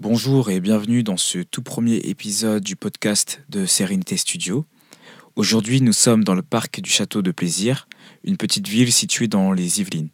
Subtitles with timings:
[0.00, 4.64] Bonjour et bienvenue dans ce tout premier épisode du podcast de Sérénité Studio.
[5.36, 7.86] Aujourd'hui, nous sommes dans le parc du Château de Plaisir,
[8.24, 10.08] une petite ville située dans les Yvelines.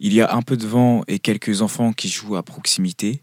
[0.00, 3.22] Il y a un peu de vent et quelques enfants qui jouent à proximité,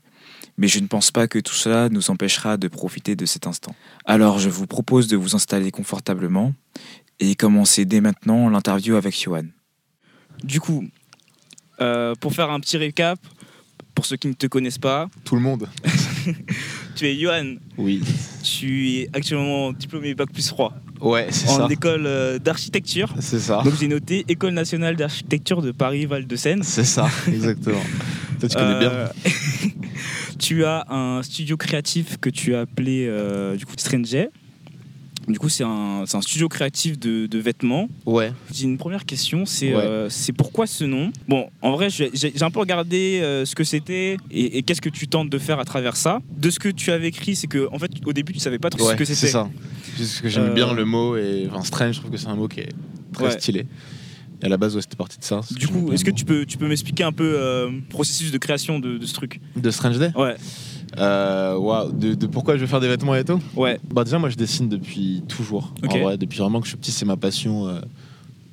[0.57, 3.75] mais je ne pense pas que tout cela nous empêchera de profiter de cet instant.
[4.05, 6.53] Alors, je vous propose de vous installer confortablement
[7.19, 9.47] et commencer dès maintenant l'interview avec Johan.
[10.41, 10.85] Du coup,
[11.81, 13.19] euh, pour faire un petit récap,
[13.95, 15.67] pour ceux qui ne te connaissent pas, Tout le monde.
[16.95, 17.55] tu es Johan.
[17.77, 18.03] Oui.
[18.43, 21.67] Tu es actuellement diplômé Bac plus 3 Ouais, c'est en ça.
[21.69, 23.13] école euh, d'architecture.
[23.19, 23.61] C'est ça.
[23.63, 26.63] Donc j'ai noté École nationale d'architecture de Paris-Val-de-Seine.
[26.63, 27.81] C'est ça, exactement.
[28.39, 28.91] Toi, tu connais bien.
[28.91, 29.07] Euh,
[30.39, 34.15] tu as un studio créatif que tu as appelé euh, du coup Strange.
[35.27, 37.87] Du coup, c'est un, c'est un studio créatif de, de vêtements.
[38.05, 38.31] Ouais.
[38.53, 39.81] J'ai une première question, c'est Ouais.
[39.83, 41.11] euh, c'est pourquoi ce nom?
[41.27, 42.11] Bon, en vrai, j'ai
[42.41, 45.59] un peu regardé euh, ce que c'était et, et qu'est-ce que tu tentes de faire
[45.59, 46.19] à travers ça.
[46.37, 48.69] De ce que tu avais écrit, c'est que en fait, au début, tu savais pas
[48.69, 49.31] trop ce que c'est c'était.
[49.31, 49.49] ça.
[49.97, 52.27] Juste parce que j'aime Euh, bien le mot et enfin strange, je trouve que c'est
[52.27, 52.69] un mot qui est
[53.13, 53.31] très Ouais.
[53.39, 53.65] stylé.
[54.41, 55.39] Et à la base, ouais, c'était parti de ça.
[55.51, 58.37] Du coup, est-ce que tu peux, tu peux m'expliquer un peu euh, le processus de
[58.37, 59.39] création de, de ce truc?
[59.55, 60.11] De Strange Day?
[60.15, 60.35] Ouais,
[60.97, 64.17] euh, waouh, de, de pourquoi je veux faire des vêtements et tout ouais, Bah déjà,
[64.19, 65.73] moi, je dessine depuis toujours.
[65.87, 67.67] En vrai, depuis vraiment que je suis petit, c'est ma passion.
[67.67, 67.79] euh,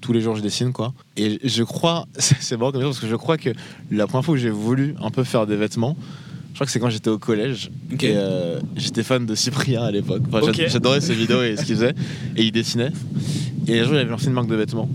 [0.01, 0.93] tous les jours, je dessine quoi.
[1.17, 3.51] Et je crois, c'est marrant comme ça parce que je crois que
[3.91, 5.97] la première fois que j'ai voulu un peu faire des vêtements.
[6.51, 8.03] Je crois que c'est quand j'étais au collège ok.
[8.05, 10.23] Et euh, j'étais fan de Cyprien à l'époque.
[10.31, 11.95] Enfin, J'adorais ses vidéos et ce qu'il faisait.
[12.37, 12.91] Et il dessinait.
[13.69, 14.89] Et un jour, il avait lancé une marque de vêtements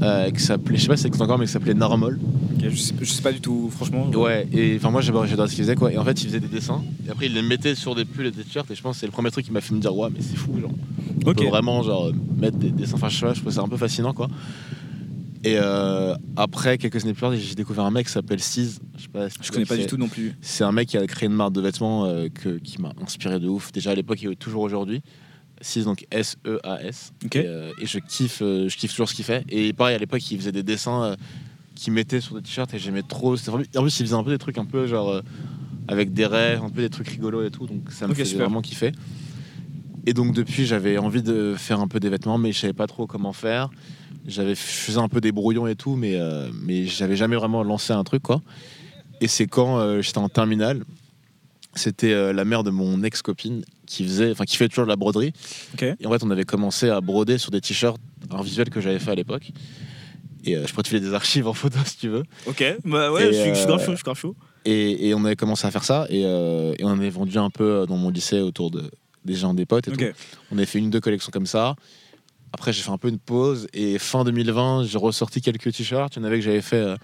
[0.00, 2.18] euh, qui s'appelait, je sais pas si c'est encore, mais qui s'appelait Narmol.
[2.62, 4.08] Ok, je, sais, je sais pas du tout, franchement.
[4.10, 5.92] Ouais, et enfin, moi, j'adorais ce qu'il faisait quoi.
[5.92, 6.82] Et en fait, il faisait des dessins.
[7.06, 8.70] Et après, il les mettait sur des pulls et des t-shirts.
[8.70, 10.20] Et je pense que c'est le premier truc qui m'a fait me dire, ouais, mais
[10.20, 10.70] c'est fou, genre.
[11.26, 12.94] On peut vraiment, genre, mettre des dessins.
[12.94, 14.28] Enfin, je sais pas, je trouve ça un peu fascinant quoi.
[15.44, 18.80] Et euh, après, quelques années plus tard, j'ai découvert un mec qui s'appelle Cise.
[18.96, 20.34] Je sais pas si Je connais pas du tout non plus.
[20.40, 23.40] C'est un mec qui a créé une marque de vêtements euh, que- qui m'a inspiré
[23.40, 23.72] de ouf.
[23.72, 25.02] Déjà à l'époque et toujours aujourd'hui.
[25.60, 27.12] 6 donc S-E-A-S.
[27.24, 27.36] Ok.
[27.36, 29.44] Et, euh, et je kiffe, je kiffe toujours ce qu'il fait.
[29.48, 31.16] Et pareil à l'époque, il faisait des dessins
[31.74, 33.36] qu'il mettait sur des t-shirts et j'aimais trop.
[33.36, 35.22] En plus, il faisait un peu des trucs un peu genre euh,
[35.88, 37.66] avec des rêves, un peu des trucs rigolos et tout.
[37.66, 38.92] Donc ça me Ok, faisait vraiment kiffer.
[40.06, 42.86] Et donc depuis, j'avais envie de faire un peu des vêtements, mais je savais pas
[42.86, 43.70] trop comment faire.
[44.26, 47.62] J'avais, je faisais un peu des brouillons et tout, mais, euh, mais j'avais jamais vraiment
[47.62, 48.40] lancé un truc quoi.
[49.20, 50.84] Et c'est quand euh, j'étais en terminale,
[51.74, 54.96] c'était euh, la mère de mon ex-copine qui faisait, enfin qui fait toujours de la
[54.96, 55.32] broderie.
[56.00, 58.00] Et en fait, on avait commencé à broder sur des t-shirts,
[58.30, 59.52] un visuel que j'avais fait à l'époque.
[60.44, 62.24] Et euh, je pourrais te filer des archives en photo si tu veux.
[62.46, 64.36] Ok, bah ouais, Et, je suis, grave euh, chaud, je suis grave chaud.
[64.64, 66.06] Et, et on avait commencé à faire ça.
[66.08, 68.90] Et, euh, et on en avait vendu un peu dans mon lycée autour de,
[69.24, 69.98] des gens, des potes et Ok.
[69.98, 70.18] tout.
[70.50, 71.74] On avait fait une ou deux collections comme ça.
[72.52, 73.66] Après, j'ai fait un peu une pause.
[73.72, 76.14] Et fin 2020, j'ai ressorti quelques t-shirts.
[76.16, 76.96] Il y en avait que j'avais fait euh,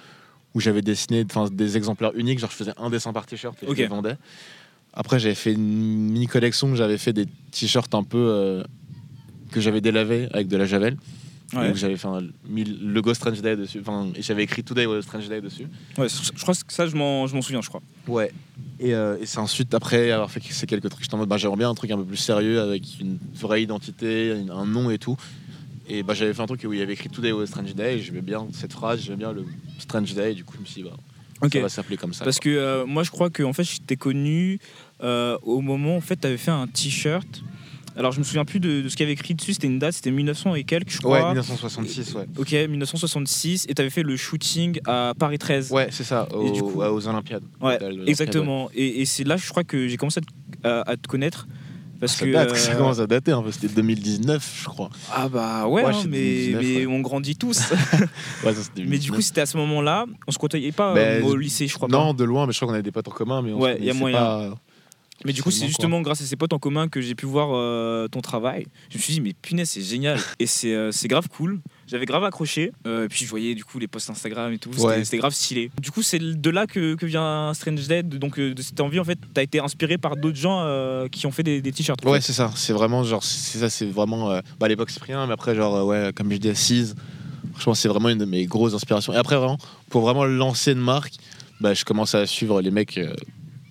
[0.54, 2.38] où j'avais dessiné des exemplaires uniques.
[2.38, 3.76] Genre, je faisais un dessin par t-shirt et Ok.
[3.76, 4.16] je les vendais.
[4.92, 8.62] Après, j'avais fait une mini collection où j'avais fait des t-shirts un peu euh,
[9.52, 10.96] que j'avais délavés avec de la javel.
[11.54, 11.68] Ouais.
[11.68, 13.80] Donc, j'avais fait un, mis le logo Strange Day dessus.
[13.80, 15.66] Enfin, j'avais écrit Today was Strange Day dessus.
[15.96, 17.80] Ouais, je crois que ça, je m'en souviens, je crois.
[18.06, 18.30] Ouais.
[18.78, 21.38] Et, euh, et c'est ensuite, après avoir fait ces quelques trucs, j'étais en mode, bah,
[21.38, 24.98] j'aimerais bien un truc un peu plus sérieux avec une vraie identité, un nom et
[24.98, 25.16] tout.
[25.88, 27.98] Et bah, j'avais fait un truc où il y avait écrit Today was Strange Day,
[27.98, 29.46] j'aimais bien cette phrase, j'aimais bien le
[29.78, 30.96] Strange Day, et du coup, je me suis dit, bah,
[31.40, 31.52] Ok.
[31.54, 32.24] ça va s'appeler comme ça.
[32.24, 32.44] Parce quoi.
[32.44, 34.58] que euh, moi, je crois que en fait, je t'ai connu
[35.02, 37.42] euh, au moment où en fait, tu avais fait un t-shirt.
[37.98, 39.54] Alors, je me souviens plus de, de ce qu'il y avait écrit dessus.
[39.54, 41.28] C'était une date, c'était 1900 et quelques, je Ouais, crois.
[41.34, 42.26] 1966, ouais.
[42.38, 43.66] Ok, 1966.
[43.68, 45.72] Et tu avais fait le shooting à Paris 13.
[45.72, 47.42] Ouais, c'est ça, au- Et du coup- ouais, aux Olympiades.
[47.60, 47.90] Ouais, ouais.
[48.06, 48.70] exactement.
[48.74, 51.46] Et, et c'est là, je crois que j'ai commencé à te, à- à te connaître.
[52.00, 52.30] Parce Ça que.
[52.32, 54.88] date, ça euh, commence à dater, peu, c'était 2019, je crois.
[55.12, 56.86] Ah bah ouais, Ouais, hein, mais, 2019, mais ouais.
[56.86, 57.58] on grandit tous.
[58.44, 59.20] Ouais, ça, mais du coup, 2019.
[59.22, 60.06] c'était à ce moment-là.
[60.28, 62.18] On se côtoyait pas Ben, euh, au lycée, je crois Non, pas.
[62.18, 63.90] de loin, mais je crois qu'on avait des potes en commun, mais on Ouais, y
[63.90, 64.16] a moyen.
[64.16, 64.54] pas.
[65.24, 67.48] Mais du coup, c'est justement grâce à ces potes en commun que j'ai pu voir
[67.52, 68.66] euh, ton travail.
[68.88, 70.18] Je me suis dit, mais punaise, c'est génial.
[70.38, 71.60] et c'est euh, c'est grave cool.
[71.88, 72.72] J'avais grave accroché.
[72.86, 74.70] Euh, et puis je voyais du coup les posts Instagram et tout.
[74.72, 75.04] C'était Ouais.
[75.04, 75.70] c'était grave stylé.
[75.80, 78.08] Du coup, c'est de là que, que vient Strange Dead.
[78.08, 81.42] Donc, de cette envie, en fait, t'as été inspiré par d'autres gens qui ont fait
[81.42, 82.04] des, des t-shirts.
[82.04, 82.52] Ouais, c'est ça.
[82.54, 84.28] C'est vraiment genre, c'est ça, c'est vraiment.
[84.28, 86.94] bah, à l'époque, Cyprien, mais après, genre, ouais, comme je dis, Assise.
[87.52, 89.12] Franchement, c'est vraiment une de mes grosses inspirations.
[89.12, 89.58] Et après, vraiment,
[89.90, 91.14] pour vraiment lancer une marque,
[91.60, 93.00] bah, je commence à suivre les mecs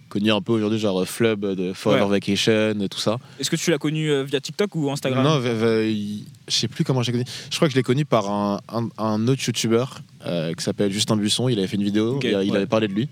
[0.07, 2.09] euh, connus un peu aujourd'hui, genre euh, Flub de Forever Ouais.
[2.12, 3.18] Vacation et tout ça.
[3.39, 7.01] Est-ce que tu l'as connu euh, via TikTok ou Instagram Non, je sais plus comment
[7.04, 7.25] j'ai connu.
[7.51, 10.92] Je crois que je l'ai connu par un, un- un autre youtubeur euh, qui s'appelle
[10.92, 11.50] Justin Buisson.
[11.50, 13.09] Il avait fait une vidéo, il, avait parlé de lui.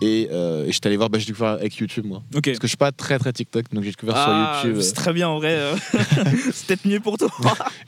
[0.00, 2.22] Et, euh, et j'étais allé voir, bah, j'ai découvert avec YouTube, moi.
[2.30, 4.82] Parce que je suis pas très très TikTok, donc j'ai découvert Ah, sur YouTube.
[4.82, 5.54] c'est très bien en vrai.
[5.56, 5.74] euh,
[6.52, 7.28] c'est peut-être mieux pour toi.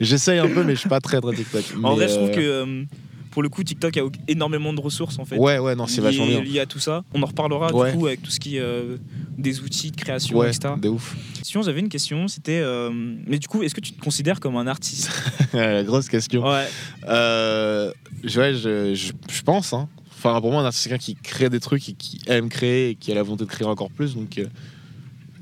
[0.01, 1.63] J'essaye un peu, mais je suis pas très très TikTok.
[1.81, 2.83] en Mais, vrai, je trouve euh, que euh,
[3.31, 5.37] pour le coup, TikTok a énormément de ressources en fait.
[5.37, 6.41] Ouais, ouais, non, c'est vachement bien.
[6.43, 7.03] liées à tout ça.
[7.13, 7.91] On en reparlera Ouais.
[7.91, 8.97] du coup avec tout ce qui est euh,
[9.37, 10.75] des outils de création, Ouais, etc.
[10.81, 11.15] de ouf.
[11.41, 12.59] Sinon, j'avais une question, c'était.
[12.61, 15.09] euh, mais du coup, est-ce que tu te considères comme un artiste?
[15.85, 16.43] Grosse question.
[16.43, 16.67] Ouais.
[17.07, 17.91] Euh,
[18.23, 19.73] je- ouais, je, je, je pense.
[19.73, 19.87] Hein.
[20.17, 22.89] Enfin, pour moi, un artiste, c'est quelqu'un qui crée des trucs et qui aime créer
[22.91, 24.13] et qui a la volonté de créer encore plus.
[24.15, 24.45] Donc, euh,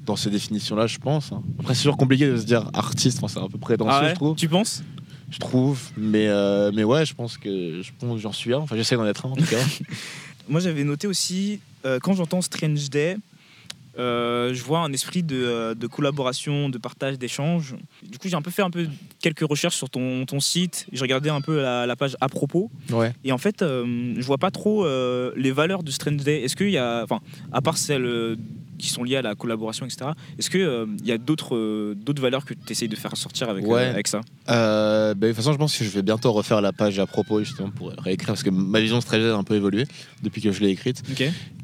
[0.06, 1.32] dans ces définitions-là, je pense.
[1.32, 1.42] hein.
[1.60, 3.20] Après, c'est toujours compliqué de se dire artiste.
[3.22, 4.10] Enfin, c'est un peu prétentieux, Ah ouais?
[4.12, 4.36] je trouve.
[4.36, 4.84] Tu penses?
[5.32, 5.80] Je trouve.
[5.98, 8.60] Mais, euh, mais ouais, je pense que je pense que j'en suis un.
[8.60, 9.64] Enfin, j'essaie d'en être un, en tout cas.
[10.50, 13.18] Moi, j'avais noté aussi, euh, quand j'entends Strange Day,
[13.98, 17.76] euh, je vois un esprit de, euh, de collaboration, de partage, d'échange.
[18.08, 18.88] Du coup, j'ai un peu fait un peu
[19.20, 20.88] quelques recherches sur ton, ton site.
[20.94, 22.72] J'ai regardé un peu la, la page à propos.
[22.92, 23.14] ouais.
[23.24, 26.42] Et en fait, euh, je vois pas trop euh, les valeurs de Strange Day.
[26.44, 27.20] Est-ce qu'il y a, enfin,
[27.52, 28.36] à part celles euh,
[28.80, 32.46] qui sont liées à la collaboration, etc., est-ce qu'il y a d'autres euh, d'autres valeurs
[32.46, 33.86] que tu essayes de faire sortir avec, euh, Ouais.
[33.86, 34.22] avec ça?
[34.50, 37.06] Euh, bah, de toute façon, je pense que je vais bientôt refaire la page à
[37.06, 38.30] propos, justement, pour réécrire.
[38.30, 39.86] Parce que ma vision Strange Days a un peu évolué
[40.24, 41.04] depuis que je l'ai écrite.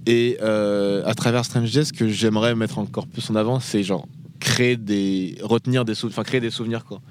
[0.05, 3.81] Et euh, à travers Strange Days, ce que j'aimerais mettre encore plus en avant, c'est
[3.81, 4.07] genre
[4.39, 5.37] créer des.
[5.41, 6.13] retenir des souvenirs.
[6.19, 7.01] Enfin, créer des souvenirs, quoi.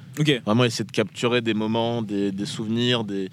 [0.46, 3.30] Vraiment essayer de capturer des moments, des, des souvenirs, des.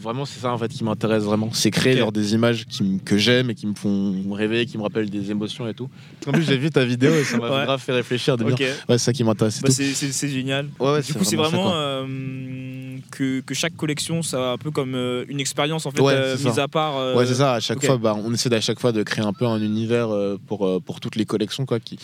[0.00, 1.50] Vraiment, c'est ça en fait qui m'intéresse vraiment.
[1.52, 4.82] C'est créer genre, des images qui que j'aime et qui me font rêver, qui me
[4.82, 5.88] rappellent des émotions et tout.
[6.26, 7.64] En plus, j'ai vu ta vidéo et ça m'a Ouais.
[7.66, 8.36] grave fait réfléchir.
[8.36, 8.56] De me Ok.
[8.58, 9.60] dire, ouais, c'est ça qui m'intéresse.
[9.60, 10.68] Bah, c'est génial.
[10.78, 14.94] Ouais, ouais, Du coup, c'est vraiment euh, que, que chaque collection, ça un peu comme
[14.94, 17.16] euh, une expérience en fait Ouais, euh, mise à part.
[17.16, 17.54] Ouais, c'est ça.
[17.54, 20.08] À chaque fois, bah, on essaie à chaque fois de créer un peu un univers
[20.46, 21.98] pour, pour toutes les collections, quoi, qui,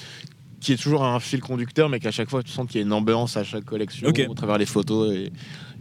[0.61, 2.87] qui est toujours un fil conducteur, mais qu'à chaque fois, tu sens qu'il y a
[2.87, 5.33] une ambiance à chaque collection, à travers les photos et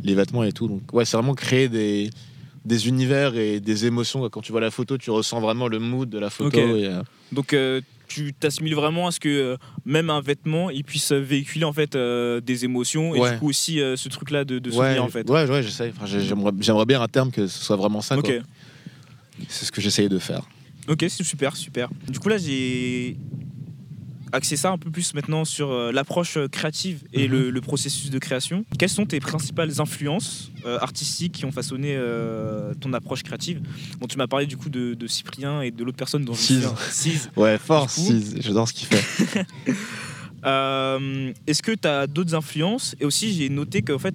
[0.03, 0.67] les vêtements et tout.
[0.67, 2.09] Donc, ouais, c'est vraiment créer des,
[2.65, 4.27] des univers et des émotions.
[4.29, 6.57] Quand tu vois la photo, tu ressens vraiment le mood de la photo.
[6.57, 7.01] Et, euh,
[7.31, 11.65] Donc euh, tu t'assimiles vraiment à ce que euh, même un vêtement, il puisse véhiculer
[11.65, 13.33] en fait des émotions et Ouais.
[13.33, 15.29] du coup aussi ce truc là de, de ouais, souvenir en fait.
[15.29, 15.91] ouais, ouais, j'essaie.
[15.95, 16.51] Enfin, j'aimerais,
[16.85, 18.15] bien à terme que ce soit vraiment ça.
[19.49, 20.43] C'est ce que j'essaye de faire.
[20.87, 21.89] Ok, c'est super, super.
[22.07, 23.17] Du coup là j'ai
[24.31, 27.31] axé ça un peu plus maintenant sur euh, l'approche euh, créative et Mhm.
[27.33, 28.65] le, le processus de création.
[28.79, 33.61] Quelles sont tes principales influences euh, artistiques qui ont façonné euh, ton approche créative?
[33.99, 36.41] Bon, tu m'as parlé du coup de, de Cyprien et de l'autre personne dont je
[36.41, 36.63] Cise.
[36.63, 36.75] souviens.
[36.91, 37.29] Cise.
[37.37, 39.45] Ouais, fort, Du coup- si, j'adore ce qu'il fait.
[40.45, 42.95] Euh, Est-ce que tu as d'autres influences?
[42.99, 44.13] Et aussi, j'ai noté qu'en fait,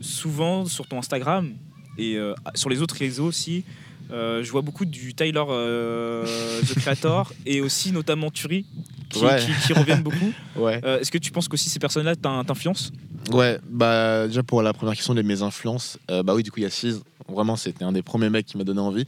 [0.00, 1.50] souvent sur ton Instagram
[1.98, 2.16] et
[2.54, 3.64] sur les autres réseaux aussi,
[4.12, 8.66] euh, je vois beaucoup du Tyler euh, The Creator et aussi notamment Turi
[9.10, 9.38] qui, Ouais.
[9.44, 10.32] qui- qui reviennent beaucoup.
[10.56, 10.80] Ouais.
[10.84, 12.90] Euh, Est-ce que tu penses qu'aussi ces personnes-là t'in- t'influencent?
[13.32, 16.58] Ouais, bah déjà pour la première question de mes influences, euh, bah oui du coup
[16.60, 19.04] il y a Cise, vraiment c'était un des premiers mecs qui m'a donné envie.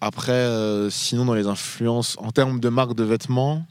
[0.00, 0.46] Après,
[0.90, 3.66] sinon dans les influences, en termes de marque de vêtements,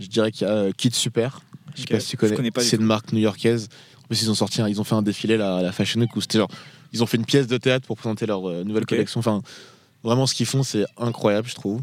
[0.00, 1.40] je dirais qu'il y a Kid Super,
[1.74, 3.68] je sais Ok, pas si tu connais, c'est une marque new-yorkaise.
[4.04, 6.14] En plus ils ont sorti, ils ont fait un défilé là, à la Fashion Week
[6.16, 6.50] où c'était genre,
[6.92, 9.20] ils ont fait une pièce de théâtre pour présenter leur nouvelle collection.
[9.20, 9.42] Enfin,
[10.04, 11.80] vraiment ce qu'ils font c'est incroyable je trouve.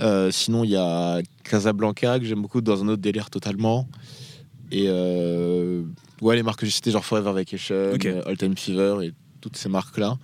[0.00, 3.86] Euh, sinon il y a Casablanca que j'aime beaucoup dans un autre délire totalement.
[4.72, 5.82] Et euh,
[6.22, 8.06] ouais, les marques que j'ai citées, genre Forever Vacation, Ok.
[8.06, 10.16] euh, All Time Fever et toutes ces marques-là.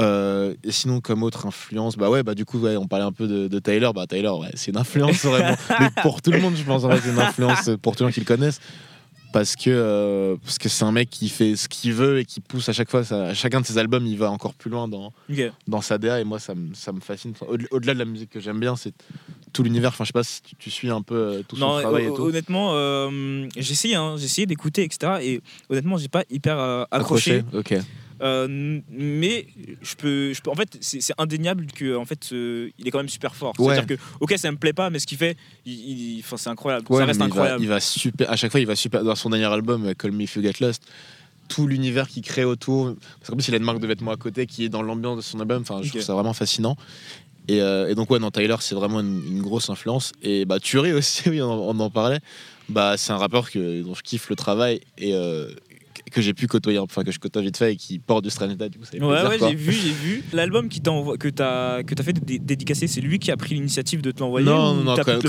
[0.00, 3.12] Euh, et sinon, comme autre influence, bah ouais, bah du coup, ouais, on parlait un
[3.12, 3.90] peu de, de Tyler.
[3.94, 5.56] Bah Tyler, ouais, c'est une influence vraiment.
[5.80, 8.10] Mais pour tout le monde, je pense, en fait, c'est une influence pour tous les
[8.10, 8.60] gens qui le connaissent.
[9.32, 12.40] Parce que euh, parce que c'est un mec qui fait ce qu'il veut et qui
[12.40, 14.88] pousse à chaque fois, ça- à chacun de ses albums, il va encore plus loin
[14.88, 15.12] dans,
[15.68, 17.32] dans sa DA et moi ça me, ça me fascine.
[17.70, 18.92] Au-delà de la musique que j'aime bien, c'est
[19.52, 19.90] tout l'univers.
[19.90, 22.04] Enfin, je sais pas si tu, tu suis un peu euh, tout son Non, travail
[22.06, 22.22] et tout.
[22.22, 25.12] honnêtement, euh, j'ai essayé, hein, essayé d'écouter, etc.
[25.22, 27.42] Et honnêtement, j'ai pas hyper euh, accroché.
[27.54, 27.74] Ok.
[28.22, 29.46] Euh, mais
[29.82, 32.98] je peux, je peux, en fait, c'est indéniable que, en fait, euh, il est quand
[32.98, 33.54] même super fort.
[33.58, 33.74] Ouais.
[33.74, 35.72] C'est-à-dire que, ok, ça me plaît pas, mais ce qu'il fait, il,
[36.18, 36.84] il- c'est incroyable.
[36.90, 37.62] Ouais, ça reste mais il va- incroyable.
[37.64, 38.30] Il va, super.
[38.30, 39.02] À chaque fois, il va super.
[39.04, 40.82] Dans son dernier album, euh, Call Me If You Get Lost,
[41.48, 42.94] tout l'univers qu'il crée autour.
[43.18, 45.16] Parce qu'en plus, il a une marque de vêtements à côté qui est dans l'ambiance
[45.16, 45.62] de son album.
[45.62, 46.76] Enfin, je trouve ça vraiment fascinant.
[47.48, 50.12] Et, euh, et donc, ouais, non, Tyler, c'est vraiment une, une grosse influence.
[50.22, 52.20] Et bah, Thury aussi, oui, on, on en parlait.
[52.68, 55.50] Bah, c'est un rappeur que, dont je kiffe le travail et euh,
[56.10, 58.56] que j'ai pu côtoyer, enfin, que je côtoie vite fait et qui porte du Strange
[58.56, 60.24] Dad, Du coup, ça fait Ouais, plaisir, ouais, j'ai vu, j'ai vu.
[60.32, 64.02] L'album qui que t'as que t'as fait dé- dédicacer, c'est lui qui a pris l'initiative
[64.02, 64.46] de te l'envoyer.
[64.46, 65.20] Non, non, non, quand, faire, euh,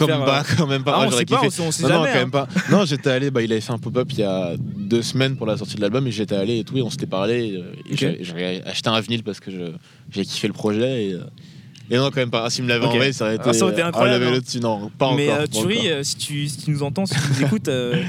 [0.58, 0.94] quand même pas.
[0.94, 1.48] Ah, Moi, on j'aurais sait pas, kiffé.
[1.48, 2.10] on sait- on sait Non, non, jamais.
[2.12, 2.20] quand hein.
[2.22, 2.48] même pas.
[2.72, 5.46] Non, j'étais allé, bah, il avait fait un pop-up il y a deux semaines pour
[5.48, 7.54] la sortie de l'album et j'étais allé et tout, et on s'était parlé.
[7.56, 9.52] euh, Et j'ai acheté un vinyle parce que
[10.10, 11.06] j'ai kiffé le projet.
[11.06, 11.20] Et, euh,
[11.90, 12.46] et non, quand même pas.
[12.46, 13.44] Ah, S'il me l'avait envoyé, ça aurait été.
[13.48, 14.36] Ah, ça aurait été ah, incroyable, on l'avait hein.
[14.40, 15.42] là-dessus, non, pas mais encore.
[15.42, 16.06] euh, pas Thury, encore.
[16.06, 18.02] si tu, si tu nous entends, si tu nous écoutes, euh,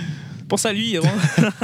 [0.52, 0.96] pense à lui.
[0.98, 1.00] hein.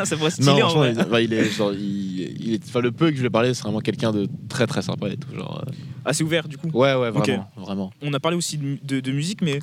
[0.05, 0.95] ça pourrait Non, stylé en vrai.
[0.97, 3.31] il, bah, il est, genre, il, il est, enfin, le peu que je lui ai
[3.31, 5.35] parlé, c'est vraiment quelqu'un de très très sympa et tout.
[5.35, 5.73] Genre, euh,
[6.05, 6.69] Assez ouvert du coup.
[6.73, 7.93] Ouais, ouais, vraiment, vraiment.
[8.03, 9.59] On a parlé aussi de, mu- de- de musique, mais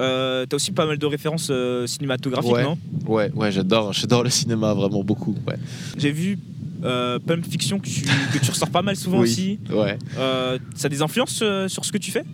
[0.00, 2.62] euh, t'as aussi pas mal de références euh, cinématographiques, Ouais.
[2.62, 2.78] non?
[3.06, 5.34] Ouais, ouais, j'adore, j'adore le cinéma vraiment beaucoup.
[5.48, 5.56] Ouais.
[5.98, 6.38] J'ai vu
[6.84, 9.24] euh, Pulp Fiction que tu, que tu ressors pas mal souvent Oui.
[9.24, 9.58] aussi.
[9.70, 9.98] Ouais.
[10.16, 12.24] Euh, ça a des influences euh, sur ce que tu fais?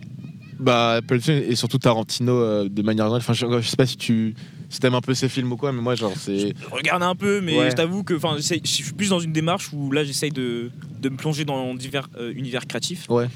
[0.59, 3.21] Bah, Pulp Fiction et surtout Tarantino euh, de manière générale.
[3.21, 4.35] Enfin, je, je sais pas si tu
[4.69, 6.53] si t'aimes un peu ces films ou quoi, mais moi, genre, c'est.
[6.57, 7.69] Je regarde un peu, mais Ouais.
[7.71, 11.15] je t'avoue que je suis plus dans une démarche où là j'essaye de, de me
[11.17, 13.05] plonger dans divers euh, univers créatifs.
[13.09, 13.27] Ouais.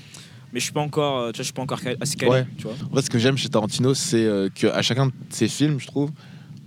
[0.54, 2.46] Mais je suis pas encore, euh, tu vois, je suis pas encore assez calé, Ouais.
[2.58, 2.74] tu vois.
[2.92, 5.88] En fait, ce que j'aime chez Tarantino, c'est euh, qu'à chacun de ses films, je
[5.88, 6.12] trouve,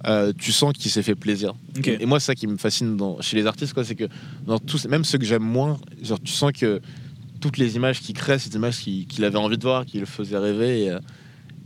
[0.07, 1.53] euh, tu sens qu'il s'est fait plaisir.
[1.85, 4.05] Et moi, c'est ça qui me fascine dans, chez les artistes, quoi, c'est que
[4.47, 6.81] dans tous, même ceux que j'aime moins, genre, tu sens que
[7.43, 9.99] toutes les images qu'il crée, c'est des images qu'il qu'il avait envie de voir, qui
[10.01, 10.85] le faisaient rêver.
[10.87, 10.91] Et,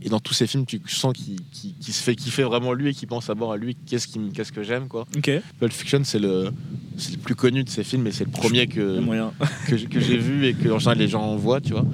[0.01, 2.93] et dans tous ces films, tu sens qu'il qu'il se fait kiffer vraiment lui et
[2.93, 5.05] qu'il pense d'abord à lui, qu'est-ce me- qu'est-ce que j'aime, quoi.
[5.17, 5.29] Ok.
[5.59, 8.99] Pulp Fiction, c'est le, le plus connu de ces films, et c'est le premier que,
[9.67, 11.85] que, j'ai vu et que en général les gens voient, tu vois.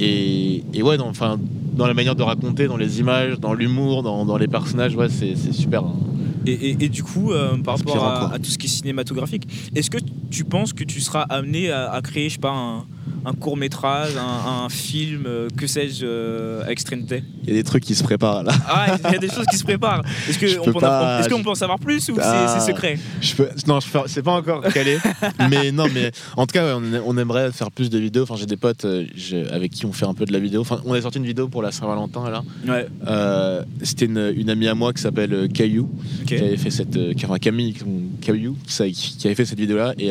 [0.00, 1.38] Et, et ouais, dans, enfin,
[1.74, 5.08] dans la manière de raconter, dans les images, dans l'humour, dans, dans les personnages, ouais,
[5.08, 5.84] c'est super.
[5.84, 5.96] hein.
[6.44, 9.46] Et, et- et du coup, euh, par rapport à, tout ce qui est cinématographique,
[9.76, 9.98] est-ce que
[10.30, 12.84] tu penses que tu seras amené à, à créer, je sais pas, un,
[13.24, 17.54] un court métrage, un, un film, euh, que sais-je, euh, à extrémité Il y a
[17.54, 18.52] des trucs qui se préparent là.
[18.68, 20.02] Ah, il y a des choses qui se préparent.
[20.28, 22.56] Est-ce qu'on peux peut, pas- peut en savoir plus ou c'est- Ah.
[22.58, 24.98] c'est secret Je peux, non, je fais- c'est pas encore calé,
[25.50, 28.24] mais non, mais en tout cas, ouais, on, aimerait faire plus de vidéos.
[28.24, 29.04] Enfin, j'ai des potes euh,
[29.52, 30.60] avec qui on fait un peu de la vidéo.
[30.60, 32.42] Enfin, on a sorti une vidéo pour la Saint-Valentin là.
[32.66, 35.88] Ouais, Euh, C'était une, une amie à moi qui s'appelle Caillou,
[36.26, 37.74] qui avait fait cette, enfin, Camille
[38.20, 40.10] Caillou, qui, avait fait cette vidéo là, et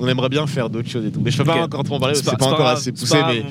[0.00, 1.20] on aimerait bien faire d'autres choses et tout.
[1.22, 3.44] Mais je peux pas encore trop en parler, c'est pas, encore assez poussé, pas mais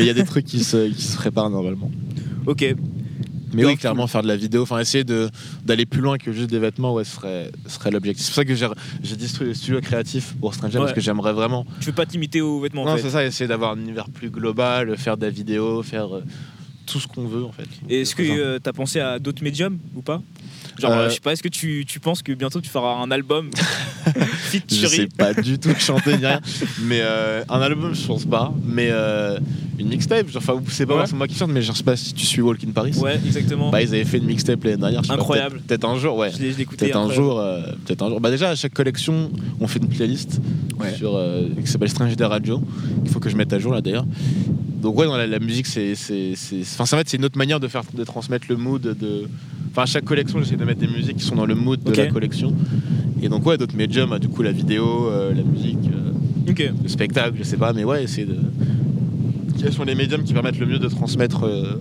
[0.00, 1.90] il y a des trucs qui se, qui se préparent normalement.
[2.46, 2.64] Ok,
[3.52, 5.04] Mais oui, clairement, faire de la vidéo, enfin essayer
[5.64, 7.16] d'aller plus loin que juste des vêtements, ouais, ce
[7.66, 8.24] serait, l'objectif.
[8.26, 10.84] C'est pour ça que j'ai détruit le studio créatif pour Stranger, Ouais.
[10.84, 11.64] parce que j'aimerais vraiment.
[11.80, 13.02] tu veux pas t'imiter aux vêtements en non, fait.
[13.02, 16.22] c'est ça, essayer d'avoir un univers plus global, faire de la vidéo, faire euh,
[16.86, 17.68] tout ce qu'on veut en fait.
[17.88, 20.22] Et est-ce que euh, t'as pensé à d'autres médiums ou pas?
[20.78, 23.10] Genre, Euh, je sais pas, est-ce que tu, tu penses que bientôt tu feras un
[23.10, 23.50] album
[24.70, 26.40] Je sais pas du tout chanter ni rien,
[26.82, 28.52] mais euh, un album, je pense pas.
[28.64, 29.38] Mais euh,
[29.78, 31.04] une mixtape, genre, enfin, c'est pas Ouais.
[31.14, 32.92] moi qui chante, mais je sais pas si tu suis Walk in Paris.
[32.98, 33.70] Ouais, exactement.
[33.70, 35.02] Bah, ils avaient fait une mixtape l'année dernière.
[35.10, 35.60] Incroyable.
[35.66, 36.30] peut-être- un jour, ouais.
[36.32, 36.86] je l'ai écouté.
[36.86, 38.20] Peut-être un jour, euh, peut-être un jour.
[38.20, 39.30] Bah déjà à chaque collection,
[39.60, 40.40] on fait une playlist
[40.78, 40.94] Ouais.
[40.96, 42.60] sur euh, qui s'appelle Strange Day Radio.
[43.04, 44.04] Il faut que je mette à jour là d'ailleurs.
[44.80, 47.24] Donc ouais, dans la, la musique, c'est, c'est, c'est, enfin ça va être c'est une
[47.24, 49.28] autre manière de faire, de transmettre le mood de.
[49.70, 51.92] Enfin à chaque collection, j'essaie de mettre des musiques qui sont dans le mood de
[51.92, 52.54] la collection.
[53.22, 56.88] Et donc ouais, d'autres médiums, ah, du coup la vidéo, euh, la musique, euh, le
[56.88, 58.36] spectacle, je sais pas, mais ouais, essayer de.
[59.58, 61.80] Quels sont les médiums qui permettent le mieux de transmettre euh,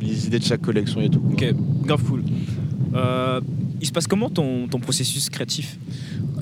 [0.00, 1.20] les idées de chaque collection et tout.
[1.20, 1.32] quoi.
[1.32, 1.54] Ok,
[1.84, 2.22] grave cool.
[3.80, 5.76] Il se passe comment ton, ton processus créatif?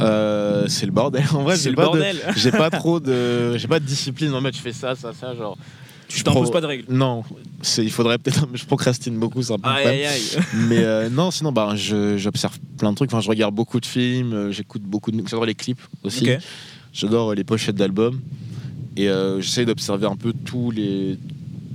[0.00, 1.24] Euh, c'est le bordel.
[1.34, 2.16] En vrai, C'est j'ai le de- bordel.
[2.36, 5.34] j'ai pas trop de j'ai pas de discipline en mode je fais ça ça ça
[5.34, 5.56] genre
[6.08, 6.84] Tu t'imposes pro- pas de règles.
[6.88, 7.24] non
[7.62, 10.22] c'est il faudrait peut-être je procrastine beaucoup c'est un peu Aïe aïe aïe.
[10.68, 13.86] mais euh, non sinon bah je- j'observe plein de trucs enfin je regarde beaucoup de
[13.86, 16.28] films euh, j'écoute beaucoup de j'adore les clips aussi
[16.92, 18.20] j'adore les pochettes d'albums
[18.96, 21.18] et euh, j'essaie d'observer un peu tous les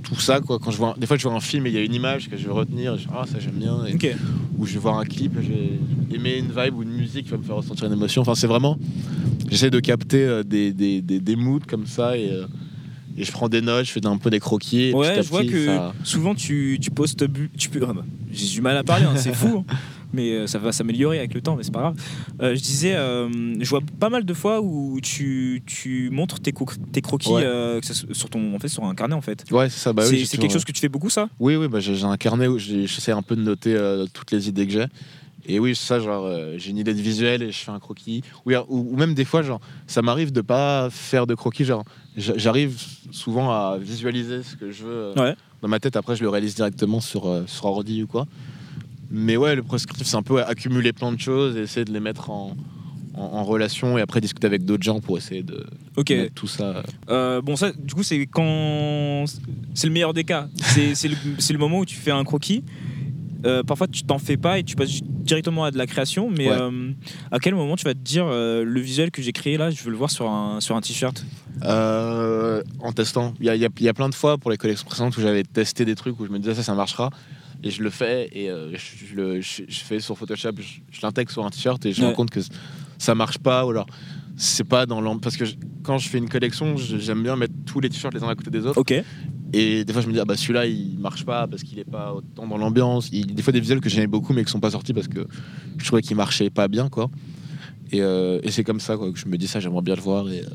[0.08, 1.74] tout ça quoi quand je vois un- des fois je vois un film et il
[1.74, 3.92] y a une image que je vais retenir et je ah ça j'aime bien et-
[4.58, 5.78] ou je vais voir un clip, je vais
[6.14, 8.22] aimer une vibe ou une musique qui va me faire ressentir une émotion.
[8.22, 8.78] Enfin, c'est vraiment.
[9.50, 12.46] J'essaie de capter euh, des, des, des, des moods comme ça et, euh,
[13.16, 14.84] et je prends des notes, je fais un peu des croquis.
[14.90, 17.24] et Ouais, je vois petit, que ça- souvent tu, tu postes.
[17.56, 19.64] Tu peux, ah bah, J'ai du mal à parler, hein, c'est fou.
[19.68, 19.74] hein.
[20.12, 21.96] Mais euh, ça va s'améliorer avec le temps, mais c'est pas grave.
[22.40, 23.28] Euh, je disais, euh,
[23.60, 27.42] je vois pas mal de fois où tu, tu montres tes, co- tes croquis Ouais.
[27.44, 29.44] euh, sur, ton, en fait, sur un carnet en fait.
[29.50, 29.92] Ouais, c'est ça.
[29.92, 31.28] Bah, oui, c'est c'est quelque chose que tu fais beaucoup ça?
[31.38, 33.76] Oui, oui, bah, j'ai j'ai un carnet où j'ai- j'essaie un peu de noter
[34.14, 34.86] toutes les idées que j'ai.
[35.50, 38.22] Et oui, ça, genre, j'ai une idée de visuel et je fais un croquis.
[38.44, 41.64] Ou, ou même des fois, genre, ça m'arrive de pas faire de croquis.
[41.64, 41.84] Genre,
[42.16, 42.78] j'a- j'arrive
[43.10, 45.34] souvent à visualiser ce que je veux Ouais.
[45.62, 45.96] dans ma tête.
[45.96, 48.26] Après, je le réalise directement sur, sur ordi ou quoi.
[49.10, 52.00] Mais ouais, le prescriptif, c'est un peu accumuler plein de choses et essayer de les
[52.00, 52.56] mettre en,
[53.14, 56.10] en, en relation et après discuter avec d'autres gens pour essayer de Ok.
[56.10, 56.82] mettre tout ça.
[57.08, 59.24] Euh, bon, ça, du coup, c'est quand.
[59.74, 60.48] C'est le meilleur des cas.
[60.74, 61.16] C'est le,
[61.52, 62.62] le moment où tu fais un croquis.
[63.46, 66.28] Euh, parfois, tu t'en fais pas et tu passes directement à de la création.
[66.28, 66.56] Mais Ouais.
[66.58, 66.90] euh,
[67.30, 69.82] à quel moment tu vas te dire euh, le visuel que j'ai créé là, je
[69.84, 71.24] veux le voir sur un, sur un t-shirt?
[71.64, 73.34] Euh, en testant.
[73.40, 75.20] Il y a, y a- y a plein de fois pour les collections précédentes où
[75.20, 77.10] j'avais testé des trucs où je me disais ça, ça marchera.
[77.64, 80.78] Et je le fais et euh, je, je le, je- je fais sur Photoshop, je,
[80.90, 82.10] je l'intègre sur un t-shirt et je me Ouais.
[82.12, 82.40] rends compte que
[82.98, 83.86] ça marche pas ou alors
[84.36, 85.20] c'est pas dans l'ambiance.
[85.22, 85.44] Parce que
[85.82, 88.50] quand je fais une collection, j'aime bien mettre tous les t-shirts les uns à côté
[88.50, 88.78] des autres.
[88.78, 88.94] Ok.
[89.52, 91.90] Et des fois, je me dis, ah bah celui-là, il marche pas parce qu'il est
[91.90, 93.10] pas autant dans l'ambiance.
[93.10, 95.26] Des fois des visuels que j'aimais beaucoup, mais qui sont pas sortis parce que
[95.78, 97.10] je trouvais qu'ils marchaient pas bien, quoi.
[97.90, 100.02] Et, euh, et c'est comme ça, quoi, que je me dis ça, j'aimerais bien le
[100.02, 100.28] voir.
[100.30, 100.48] Et euh,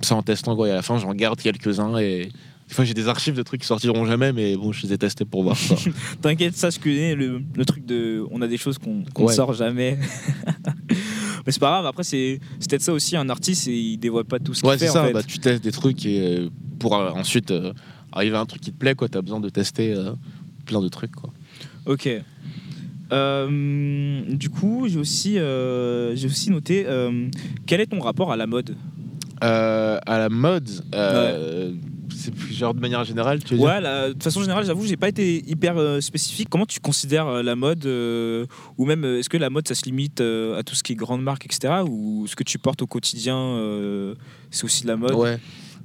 [0.00, 0.68] ça en testant, quoi.
[0.68, 1.98] Et à la fin, j'en garde quelques-uns.
[1.98, 2.30] Et
[2.70, 4.98] des fois, j'ai des archives de trucs qui sortiront jamais, mais bon, je les ai
[4.98, 5.74] testés pour voir ça.
[6.22, 8.24] T'inquiète, ça, je connais le, le truc de.
[8.30, 9.34] On a des choses qu'on Ouais.
[9.34, 9.98] sort jamais.
[11.46, 14.38] Mais c'est pas grave, après, c'est peut-être ça aussi, un artiste, et il dévoile pas
[14.38, 15.02] tout ce qu'il ouais, fait c'est ça.
[15.02, 15.12] en fait.
[15.14, 16.48] Bah, tu testes des trucs et euh,
[16.78, 17.72] pour euh, ensuite euh,
[18.12, 19.08] arriver à un truc qui te plaît, quoi.
[19.08, 20.12] T'as besoin de tester euh,
[20.66, 21.32] plein de trucs, quoi.
[21.86, 22.08] Ok.
[23.10, 26.86] Du coup, j'ai aussi, j'ai aussi noté
[27.66, 28.76] quel est ton rapport à la mode?
[29.42, 31.72] Euh, à la mode, euh,
[32.20, 34.86] c'est plus genre de manière générale, tu veux dire Ouais, la- de façon générale, j'avoue,
[34.86, 36.48] j'ai pas été hyper euh, spécifique.
[36.50, 38.46] Comment tu considères euh, la mode euh,
[38.78, 40.92] Ou même, euh, est-ce que la mode, ça se limite euh, à tout ce qui
[40.92, 41.82] est grande marque, etc.
[41.88, 44.14] Ou ce que tu portes au quotidien, euh,
[44.50, 45.14] c'est aussi de la mode?
[45.14, 45.38] Ouais.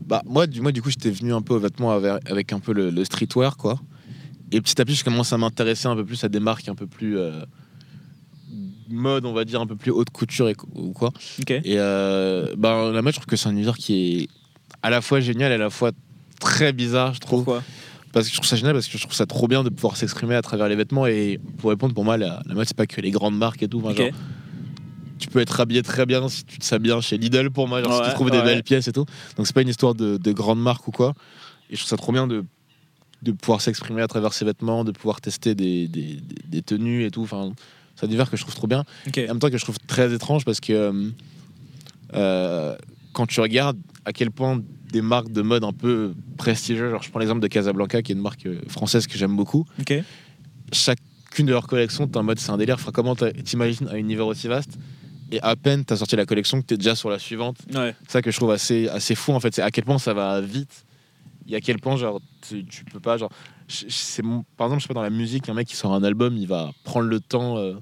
[0.05, 2.59] Bah, moi, du, moi, du coup, j'étais venu un peu aux vêtements avec, avec un
[2.59, 3.79] peu le, le streetwear, quoi.
[4.51, 6.75] Et petit à petit, je commence à m'intéresser un peu plus à des marques un
[6.75, 7.31] peu plus euh,
[8.89, 11.09] mode, on va dire, un peu plus haute couture et, ou quoi.
[11.39, 11.51] Ok.
[11.51, 14.27] Et euh, bah, la mode, je trouve que c'est un univers qui est
[14.83, 15.91] à la fois génial et à la fois
[16.45, 17.43] très bizarre, je trouve.
[17.43, 17.63] Pourquoi?
[18.13, 19.97] Parce que je trouve ça génial, parce que je trouve ça trop bien de pouvoir
[19.97, 21.05] s'exprimer à travers les vêtements.
[21.05, 23.67] Et pour répondre, pour moi, la, la mode, c'est pas que les grandes marques et
[23.67, 23.79] tout.
[23.83, 24.07] Enfin, genre,
[25.19, 27.81] tu peux être habillé très bien si tu te sais bien chez Lidl pour moi,
[27.83, 28.43] genre si Ouais, tu trouves des ouais.
[28.45, 29.05] belles pièces et tout.
[29.35, 31.13] Donc c'est pas une histoire de, de grande marque ou quoi.
[31.69, 32.45] Et je trouve ça trop bien de,
[33.23, 37.05] de pouvoir s'exprimer à travers ses vêtements, de pouvoir tester des, des, des- des tenues
[37.05, 37.23] et tout.
[37.23, 37.51] Enfin,
[37.97, 38.83] c'est un univers que je trouve trop bien.
[39.15, 41.09] Et en même temps que je trouve très étrange parce que euh,
[42.13, 42.75] euh,
[43.13, 44.61] quand tu regardes à quel point
[44.95, 48.15] des marques de mode un peu prestigieuses, genre je prends l'exemple de Casablanca qui est
[48.15, 49.93] une marque euh, française que j'aime beaucoup, Ok.
[50.71, 52.75] chacune de leurs collections, t'es en mode c'est un délire.
[52.75, 54.77] Enfin, comment t'imagines un univers aussi vaste?
[55.31, 57.57] Et à peine t'as sorti la collection que t'es déjà sur la suivante.
[57.73, 57.93] Ouais.
[58.03, 60.13] C'est ça que je trouve assez, assez fou en fait, c'est à quel point ça
[60.13, 60.85] va vite
[61.49, 63.31] et à quel point genre tu, tu peux pas genre
[63.67, 66.03] c'est mon- par exemple je sais pas dans la musique un mec qui sort un
[66.03, 67.73] album il va prendre le temps euh,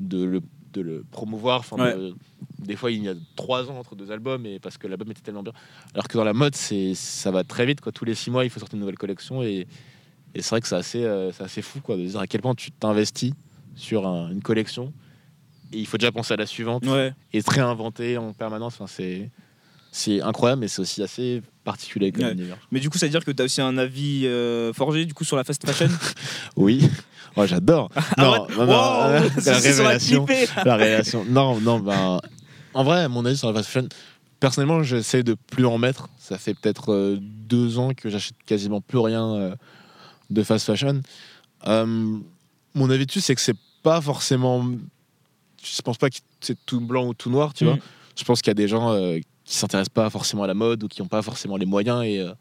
[0.00, 0.40] de le
[0.72, 1.94] de le promouvoir enfin Ouais.
[1.94, 2.14] de-
[2.58, 5.20] des fois il y a trois ans entre deux albums et parce que l'album était
[5.22, 5.52] tellement bien
[5.94, 8.44] alors que dans la mode c'est ça va très vite quoi tous les six mois
[8.44, 9.66] il faut sortir une nouvelle collection et,
[10.34, 12.40] et c'est vrai que c'est assez euh, c'est assez fou quoi de dire à quel
[12.40, 13.32] point tu t'investis
[13.76, 14.92] sur un- une collection
[15.72, 17.12] et il faut déjà penser à la suivante Ouais.
[17.32, 18.74] et se réinventer en permanence.
[18.74, 19.30] Enfin, c'est
[19.90, 22.32] c'est incroyable, mais c'est aussi assez particulier comme Ouais.
[22.32, 22.56] univers.
[22.70, 25.12] Mais du coup, ça veut dire que tu as aussi un avis euh, forgé du
[25.14, 25.88] coup sur la fast fashion?
[26.56, 26.88] Oui,
[27.36, 27.90] oh, j'adore.
[28.16, 28.38] Ah ouais?
[28.56, 30.26] non, non, Wow, non, ça, la révélation,
[30.64, 31.24] la révélation.
[31.26, 32.20] Non, non, ben,
[32.78, 33.88] en vrai, mon avis sur la fast fashion,
[34.40, 36.08] personnellement, j'essaie de plus en mettre.
[36.18, 39.54] Ça fait peut-être euh, deux ans que j'achète quasiment plus rien euh,
[40.30, 41.00] de fast fashion.
[41.66, 42.18] Euh,
[42.74, 44.64] mon avis dessus, c'est que c'est pas forcément.
[45.62, 47.68] Je pense pas que c'est tout blanc ou tout noir, tu Mm.
[47.68, 47.78] vois.
[48.16, 50.84] Je pense qu'il y a des gens euh, qui s'intéressent pas forcément à la mode
[50.84, 52.32] ou qui n'ont pas forcément les moyens et, euh,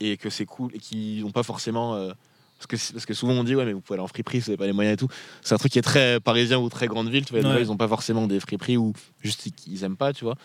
[0.00, 2.10] et que c'est cool et qui n'ont pas forcément.
[2.60, 4.46] Parce, que, parce que souvent on dit, ouais, mais vous pouvez aller en friperie vous
[4.50, 5.08] n'avez pas les moyens et tout.
[5.42, 7.42] C'est un truc qui est très parisien ou très grande ville, tu vois.
[7.54, 7.62] Ouais.
[7.62, 8.92] ils n'ont pas forcément des friperies ou
[9.22, 10.36] juste ils- ils aiment pas, tu vois.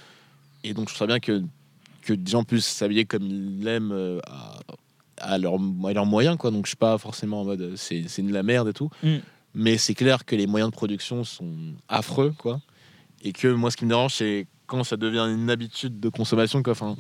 [0.64, 1.44] Et donc je trouve ça bien que,
[2.04, 4.60] que des gens puissent s'habiller comme ils l'aiment euh, à,
[5.34, 6.52] à leurs à leurs moyens, quoi.
[6.52, 8.90] Donc je suis pas forcément en mode euh, c'est c'est de la merde et tout.
[9.04, 9.18] Mm.
[9.54, 11.54] Mais c'est clair que les moyens de production sont
[11.88, 12.60] affreux, quoi.
[13.24, 16.62] Et que moi, ce qui me dérange, c'est quand ça devient une habitude de consommation,
[16.64, 16.72] quoi.
[16.74, 16.96] Enfin,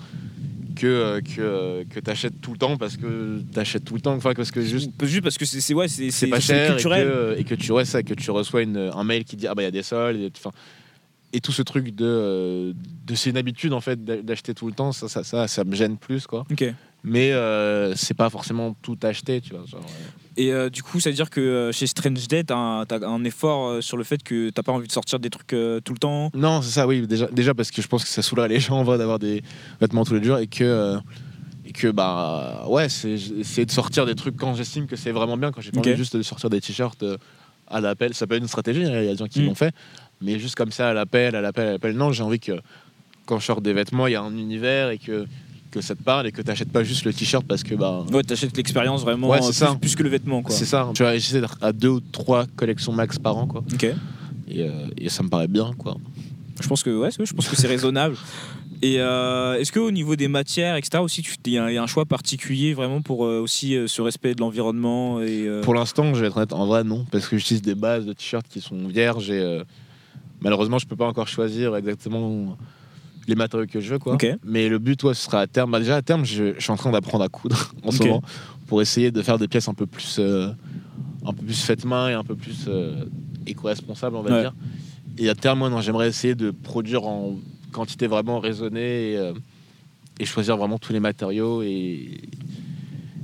[0.75, 3.95] que, euh, que, euh, que tu achètes tout le temps parce que tu achètes tout
[3.95, 6.83] le temps, enfin, parce que juste Juste parce que c'est ouais, c'est pas cher et
[6.83, 9.47] que, euh, et que tu ouais, ça, que tu reçois une, un mail qui dit
[9.47, 10.31] ah bah il y a des soldes et,
[11.33, 12.73] et tout ce truc de euh,
[13.05, 15.63] de c'est une habitude en fait d'a- d'acheter tout le temps ça ça, ça ça
[15.63, 16.63] me gêne plus quoi Ok.
[17.03, 20.99] mais euh, c'est pas forcément tout acheter tu vois genre, euh, Et euh, du coup,
[20.99, 23.95] ça veut dire que euh, chez Strange Day, t'as un, t'as un effort euh, sur
[23.97, 25.55] le fait que t'as pas envie de sortir des trucs tout
[25.93, 26.29] le temps.
[26.33, 28.77] non c'est ça oui déjà déjà parce que je pense que ça saoulerait les gens
[28.79, 29.43] en vrai d'avoir des
[29.79, 30.97] vêtements tous les jours et que
[31.65, 35.37] et que bah ouais c'est essayer de sortir des trucs quand j'estime que c'est vraiment
[35.37, 37.03] bien quand j'ai pas envie juste de sortir des t-shirts
[37.67, 39.45] à l'appel ça peut être une stratégie hein, il y a des gens qui Mm.
[39.47, 39.73] l'ont fait
[40.21, 42.53] mais juste comme ça à l'appel à l'appel à l'appel non j'ai envie que
[43.25, 45.25] quand je sors des vêtements il y a un univers et que
[45.75, 48.23] que ça te parle et que t'achètes pas juste le t-shirt parce que bah Ouais,
[48.23, 49.77] t'achètes l'expérience vraiment Ouais, euh, c'est plus, ça.
[49.79, 50.55] plus que le vêtement, quoi.
[50.55, 53.63] c'est ça tu vois j'essaie d'être à deux ou trois collections max par an quoi
[53.73, 53.83] Ok.
[53.83, 53.93] et,
[54.63, 55.97] euh, et ça me paraît bien quoi
[56.61, 58.15] Je pense que ouais, je pense que c'est raisonnable.
[58.81, 61.77] Et euh, est-ce qu'au niveau des matières, etc., aussi, tu- il y, a il y
[61.77, 65.73] a un choix particulier vraiment pour euh, aussi euh, ce respect de l'environnement et Pour
[65.73, 68.47] l'instant, je vais être honnête, en vrai, non, parce que j'utilise des bases de t-shirts
[68.49, 69.61] qui sont vierges et
[70.41, 72.57] malheureusement, je peux pas encore choisir exactement
[73.27, 74.13] les matériaux que je veux, quoi.
[74.43, 75.71] Mais le but, ouais, ce sera à terme.
[75.71, 78.21] Bah, déjà, à terme, je, je suis en train d'apprendre à coudre en ce moment
[78.67, 80.49] pour essayer de faire des pièces un peu plus, euh,
[81.25, 83.05] un peu plus faites main et un peu plus euh,
[83.47, 84.41] éco-responsables, on va Ouais.
[84.41, 84.53] dire.
[85.17, 87.35] Et à terme, moi, non, j'aimerais essayer de produire en
[87.71, 89.33] quantité vraiment raisonnée et, euh,
[90.19, 92.21] et choisir vraiment tous les matériaux et,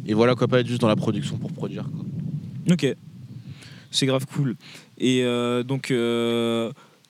[0.05, 1.83] et voilà quoi, pas être juste dans la production pour produire.
[1.85, 2.73] Quoi.
[2.73, 2.95] Ok.
[3.91, 4.55] C'est grave cool.
[4.97, 5.23] Et
[5.67, 5.91] donc,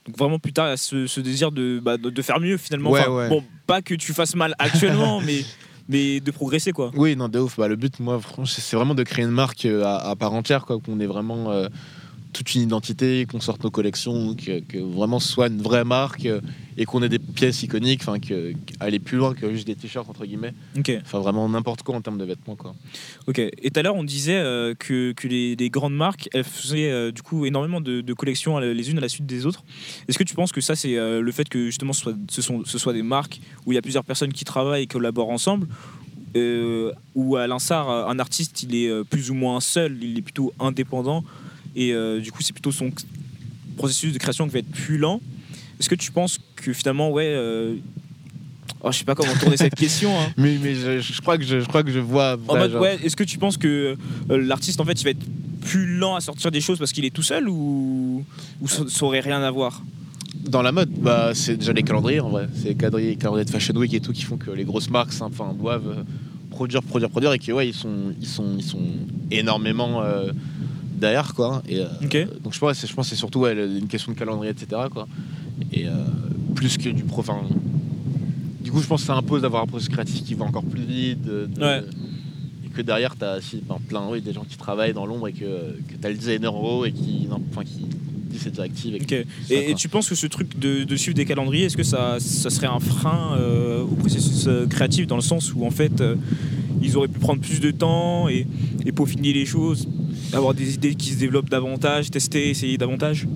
[0.07, 2.39] donc vraiment plus tard, il y a ce, ce désir de, bah, de, de faire
[2.39, 2.89] mieux finalement.
[2.91, 3.29] Ouais, Enfin, ouais.
[3.29, 5.41] Bon, pas que tu fasses mal actuellement, mais,
[5.87, 6.91] mais de progresser quoi.
[6.95, 7.57] Oui, non, de ouf.
[7.57, 10.33] Bah, le but, moi, franchement, c'est vraiment de créer une marque euh, à, à part
[10.33, 11.67] entière, quoi, qu'on est vraiment euh,
[12.31, 16.25] toute une identité, qu'on sorte nos collections, que, que vraiment ce soit une vraie marque
[16.25, 16.41] euh,
[16.77, 20.09] et qu'on ait des pièces iconiques, enfin que aller plus loin que juste des t-shirts
[20.09, 20.53] entre guillemets.
[20.77, 20.91] Ok.
[21.01, 22.73] Enfin vraiment n'importe quoi en termes de vêtements quoi.
[23.27, 23.39] Ok.
[23.39, 26.91] Et tout à l'heure, on disait euh, que, que les, les grandes marques, elles faisaient
[26.91, 29.63] euh, du coup énormément de, de collections les unes à la suite des autres.
[30.07, 32.41] Est-ce que tu penses que ça, c'est euh, le fait que justement ce soit, ce,
[32.41, 35.29] sont, ce soit des marques où il y a plusieurs personnes qui travaillent et collaborent
[35.29, 35.67] ensemble
[37.13, 41.25] ou à l'instar, un artiste, il est plus ou moins seul, il est plutôt indépendant
[41.75, 42.91] et euh, du coup, c'est plutôt son
[43.77, 45.21] processus de création qui va être plus lent.
[45.79, 47.75] Est-ce que tu penses que finalement, ouais, euh,
[48.83, 50.11] oh, je sais pas comment tourner cette question.
[50.19, 50.31] hein.
[50.37, 52.37] Mais, mais je, je crois que je, je crois que je vois.
[52.47, 53.97] En mode, ouais, est-ce que tu penses que
[54.29, 55.25] euh, l'artiste, en fait, il va être
[55.61, 58.23] plus lent à sortir des choses parce qu'il est tout seul ou,
[58.61, 59.81] ou ça, ça aurait rien à voir?
[60.35, 62.47] Dans la mode, bah, c'est déjà les calendriers en vrai.
[62.55, 65.13] C'est les calendriers, calendriers de Fashion Week et tout qui font que les grosses marques
[65.21, 66.03] enfin, doivent
[66.49, 68.85] produire, produire, produire et que ouais, ils sont, ils sont, ils sont
[69.29, 70.31] énormément euh,
[71.01, 71.61] derrière quoi.
[71.67, 72.25] Et, euh.
[72.43, 74.83] Donc je pense, c'est- je pense que c'est surtout ouais, une question de calendrier, etc.
[74.91, 75.07] Quoi.
[75.73, 75.91] Et euh,
[76.55, 77.41] plus que du profin.
[78.63, 80.83] Du coup, je pense que ça impose d'avoir un processus créatif qui va encore plus
[80.83, 81.21] vite.
[81.23, 81.81] de- de- Ouais.
[82.65, 83.39] Et que derrière, tu as
[83.89, 85.39] plein oui, des gens qui travaillent dans l'ombre et que,
[85.87, 87.85] que tu as le designer en haut et qui, non, qui
[88.29, 88.95] dit ses directives.
[88.95, 89.07] Et Ok.
[89.07, 89.15] qui-
[89.53, 91.83] Et, ça, et tu penses que ce truc de, de suivre des calendriers, est-ce que
[91.83, 95.71] ça, ça serait un frein euh, au processus euh, créatif dans le sens où en
[95.71, 96.15] fait euh,
[96.81, 98.47] ils auraient pu prendre plus de temps et,
[98.85, 99.87] et peaufiner les choses,
[100.33, 103.27] avoir des idées qui se développent davantage, tester, essayer davantage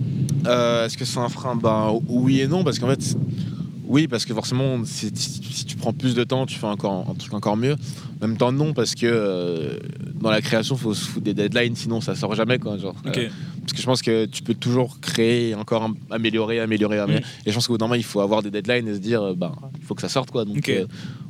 [0.47, 1.55] Euh, Est-ce que c'est un frein?
[1.55, 3.17] Ben oui et non, parce qu'en fait,
[3.87, 5.11] oui, parce que forcément, si,
[5.65, 7.75] tu prends plus de temps, tu fais encore un truc encore mieux.
[8.21, 9.77] En même temps, non, parce que euh,
[10.21, 12.59] dans la création, il faut se foutre des deadlines, sinon ça sort jamais.
[12.59, 13.17] Quoi, genre, Ok.
[13.17, 13.29] Euh,
[13.61, 17.25] parce que je pense que tu peux toujours créer, encore am- améliorer, améliorer, améliorer.
[17.45, 19.35] Et je pense qu'au bout d'un moment, il faut avoir des deadlines et se dire,
[19.35, 20.29] ben, il faut que ça sorte.
[20.31, 20.45] Quoi.
[20.45, 20.69] Donc,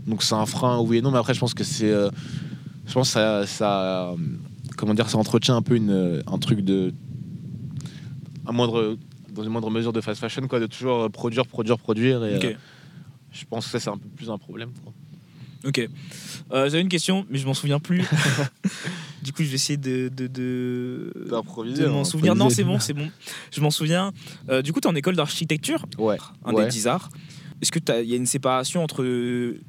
[0.05, 1.89] donc c'est un frein, oui et non, mais après, je pense que c'est.
[1.89, 4.13] je pense que ça, ça,
[4.77, 6.93] comment dire, ça entretient un peu une, un truc de.
[8.47, 8.97] Un moindre,
[9.33, 12.23] dans une moindre mesure de fast fashion, quoi, de toujours euh, produire, produire, produire.
[12.25, 12.45] Et, Ok.
[12.45, 12.53] euh,
[13.31, 14.69] je pense que ça, c'est un peu plus un problème.
[14.83, 14.93] quoi.
[15.65, 15.79] Ok.
[15.79, 18.03] Euh, J'avais une question, mais je m'en souviens plus.
[19.23, 22.35] du coup, je vais essayer de, de, de, D'improviser, de m'en hein, souvenir.
[22.35, 23.09] Non, c'est bon, c'est bon.
[23.51, 24.11] Je m'en souviens.
[24.49, 26.17] Euh, du coup, tu es en école d'architecture, Ouais.
[26.45, 26.65] un ouais.
[26.65, 27.09] des 10 arts.
[27.61, 29.59] Est-ce qu'il y a une séparation entre euh,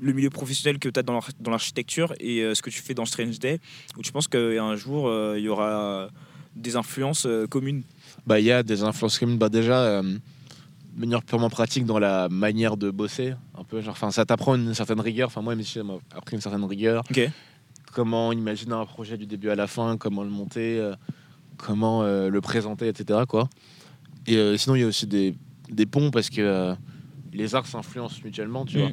[0.00, 2.80] le milieu professionnel que tu as dans l'ar- dans l'architecture et euh, ce que tu
[2.80, 3.60] fais dans Strange Day
[3.98, 6.08] Ou tu penses qu'un jour, euh, il y aura
[6.56, 7.82] des influences euh, communes?
[8.26, 9.38] Bah, il y a des influences communes.
[9.38, 13.34] Bah, déjà, euh, de manière purement pratique dans la manière de bosser.
[13.56, 15.28] Un peu, genre, ça t'apprend une certaine rigueur.
[15.28, 17.04] Enfin, moi, Michel m'a appris une certaine rigueur.
[17.92, 20.94] Comment imaginer un projet du début à la fin, comment le monter, euh,
[21.56, 23.20] comment euh, le présenter, etc.
[23.28, 23.48] Quoi.
[24.26, 25.34] Et euh, sinon, il y a aussi des,
[25.68, 26.74] des ponts parce que euh,
[27.32, 28.80] les arts s'influencent mutuellement, tu Mm.
[28.80, 28.90] vois.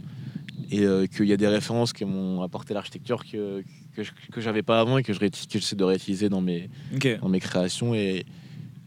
[0.69, 3.63] Et euh, qu'il y a des références qui m'ont apporté l'architecture que,
[3.95, 7.19] que, je- que j'avais pas avant et que je j'essaie de réutiliser dans mes, Ok.
[7.21, 7.93] dans mes créations.
[7.93, 8.25] Et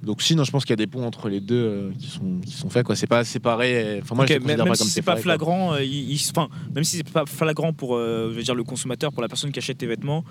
[0.02, 2.40] donc, sinon, je pense qu'il y a des ponts entre les deux euh, qui, sont,
[2.44, 2.84] qui sont faits.
[2.84, 2.96] Quoi.
[2.96, 4.00] C'est pas séparé.
[4.02, 6.84] Enfin, moi, Ok, je même pas si c'est pas flagrant, euh, il- il- enfin, même
[6.84, 9.78] si c'est pas flagrant pour, je veux dire, le consommateur, pour la personne qui achète
[9.78, 10.24] tes vêtements,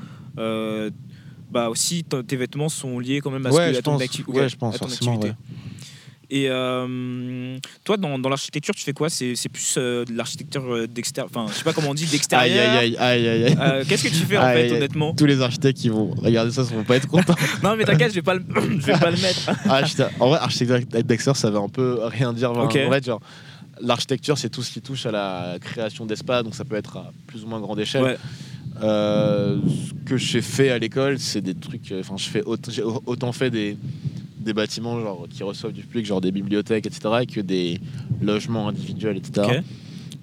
[1.52, 4.24] bah aussi tes vêtements sont liés quand même à, ce que, je à ton, acti-
[4.28, 5.30] Ouais, je pense, à ton activité.
[5.30, 5.34] ouais.
[6.32, 9.10] Et euh, toi, dans, dans l'architecture, tu fais quoi?
[9.10, 12.72] C'est plus euh, de l'architecture euh, d'extérieur, enfin, je sais pas comment on dit, d'extérieur.
[12.72, 13.58] aïe, aïe, aïe, aïe, aïe.
[13.60, 15.16] Euh, Qu'est-ce que tu fais en Aïe, fait, aïe, honnêtement?
[15.16, 17.34] Tous les architectes qui vont regarder ça ne vont pas être contents.
[17.64, 18.42] Non, mais t'inquiète, je vais pas le,
[18.80, 19.50] je vais pas le mettre.
[19.66, 19.82] Ah,
[20.20, 22.52] en vrai, architecte d'extérieur, ça veut un peu rien dire.
[22.52, 23.22] En vrai, genre,
[23.82, 27.12] l'architecture, c'est tout ce qui touche à la création d'espace, donc ça peut être à
[27.26, 28.04] plus ou moins grande échelle.
[28.04, 28.18] Ouais.
[28.82, 31.92] Ce que j'ai fait à l'école, c'est des trucs.
[32.00, 32.16] Enfin,
[32.70, 33.78] j'ai au- autant fait des,
[34.40, 37.80] des bâtiments genre, qui reçoivent du public, genre des bibliothèques, etc., que des
[38.22, 39.62] logements individuels, etc.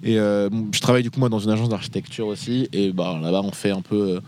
[0.03, 3.41] Et euh, je travaille du coup moi dans une agence d'architecture aussi, et bah là-bas
[3.43, 4.19] on fait un peu, euh,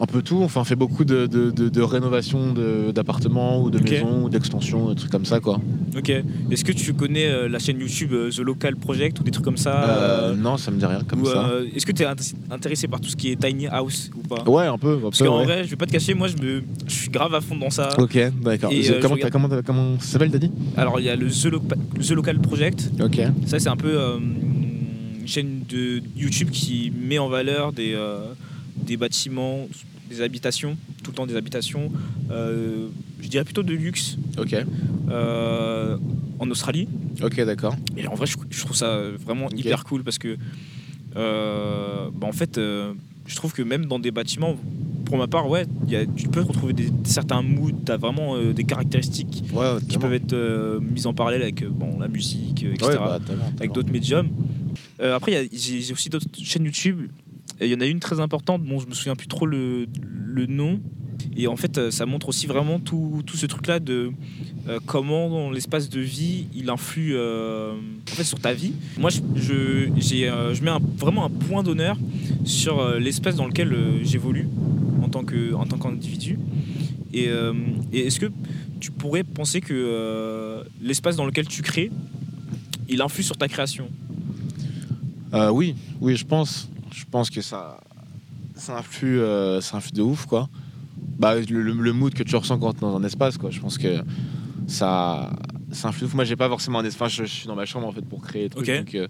[0.00, 0.42] un peu tout.
[0.42, 4.94] Enfin, on fait beaucoup de, de, de, de d'appartements ou de maisons ou d'extensions, des
[4.96, 5.60] trucs comme ça quoi.
[5.96, 6.10] Ok.
[6.50, 9.44] Est-ce que tu connais euh, la chaîne YouTube euh, The Local Project ou des trucs
[9.44, 11.50] comme ça Euh, non, ça me dit rien comme ou, ça.
[11.74, 12.06] Est-ce que tu es
[12.50, 14.42] intéressé par tout ce qui est tiny house ou pas?
[14.48, 14.96] Ouais, un peu.
[14.96, 15.44] un Parce qu'en ouais.
[15.44, 17.70] vrai, je vais pas te cacher, moi je, me, je suis grave à fond dans
[17.70, 17.88] ça.
[17.98, 18.72] Ok, d'accord.
[19.64, 20.50] Comment, ça s'appelle, t'as dit?
[20.76, 21.62] Alors il y a le The, Lo-
[22.00, 22.90] The Local Project.
[23.02, 23.20] Ok.
[23.46, 27.94] Ça, c'est un peu une chaîne de YouTube qui met en valeur des,
[28.90, 29.68] des bâtiments,
[30.08, 31.92] des habitations, tout le temps des habitations,
[32.32, 32.88] euh,
[33.20, 34.52] je dirais plutôt de luxe, Ok.
[35.08, 35.96] euh,
[36.40, 36.88] en Australie.
[37.22, 37.76] Ok, d'accord.
[37.96, 40.36] Et en vrai, je, je trouve ça vraiment hyper cool parce que,
[41.16, 44.56] euh, bah, en fait, je trouve que même dans des bâtiments,
[45.04, 48.34] pour ma part, ouais, y a- tu peux retrouver des, certains moods, tu as vraiment
[48.36, 52.08] euh, des caractéristiques Ouais, qui peuvent être euh, mises en parallèle avec euh, bon, la
[52.08, 52.86] musique, etc.
[52.88, 54.28] Ouais, bah, tellement, avec d'autres médiums.
[55.00, 57.08] Après, il y a- j'ai j'ai aussi d'autres chaînes YouTube.
[57.60, 59.86] Il y en a une très importante, bon, je me souviens plus trop le,
[60.48, 60.80] nom.
[61.36, 64.10] Et en fait, euh, ça montre aussi vraiment tout, ce truc-là de
[64.68, 67.74] euh, comment l'espace de vie il influe euh,
[68.22, 68.72] sur ta vie.
[68.98, 71.98] Moi, je, mets vraiment un point d'honneur
[72.44, 74.48] sur l'espace dans lequel j'évolue
[75.02, 76.38] en tant, qu'individu.
[77.12, 77.28] Et,
[77.92, 78.30] et est-ce que
[78.80, 81.90] tu pourrais penser que l'espace dans lequel tu crées,
[82.88, 83.88] il influe sur ta création?
[85.52, 86.70] Oui, oui, je pense.
[86.92, 87.78] Je pense que ça,
[88.54, 90.48] ça influe, euh, ça influe de ouf, quoi.
[91.18, 93.50] Bah, le, le- le mood que tu ressens quand tu es dans un espace, quoi.
[93.50, 94.02] Je pense que
[94.66, 95.30] ça,
[95.72, 96.02] ça influe.
[96.02, 96.14] de ouf.
[96.14, 97.12] Moi, j'ai pas forcément un espace.
[97.12, 98.44] Je, je suis dans ma chambre en fait pour créer.
[98.44, 98.66] des trucs.
[98.66, 99.06] Donc, euh,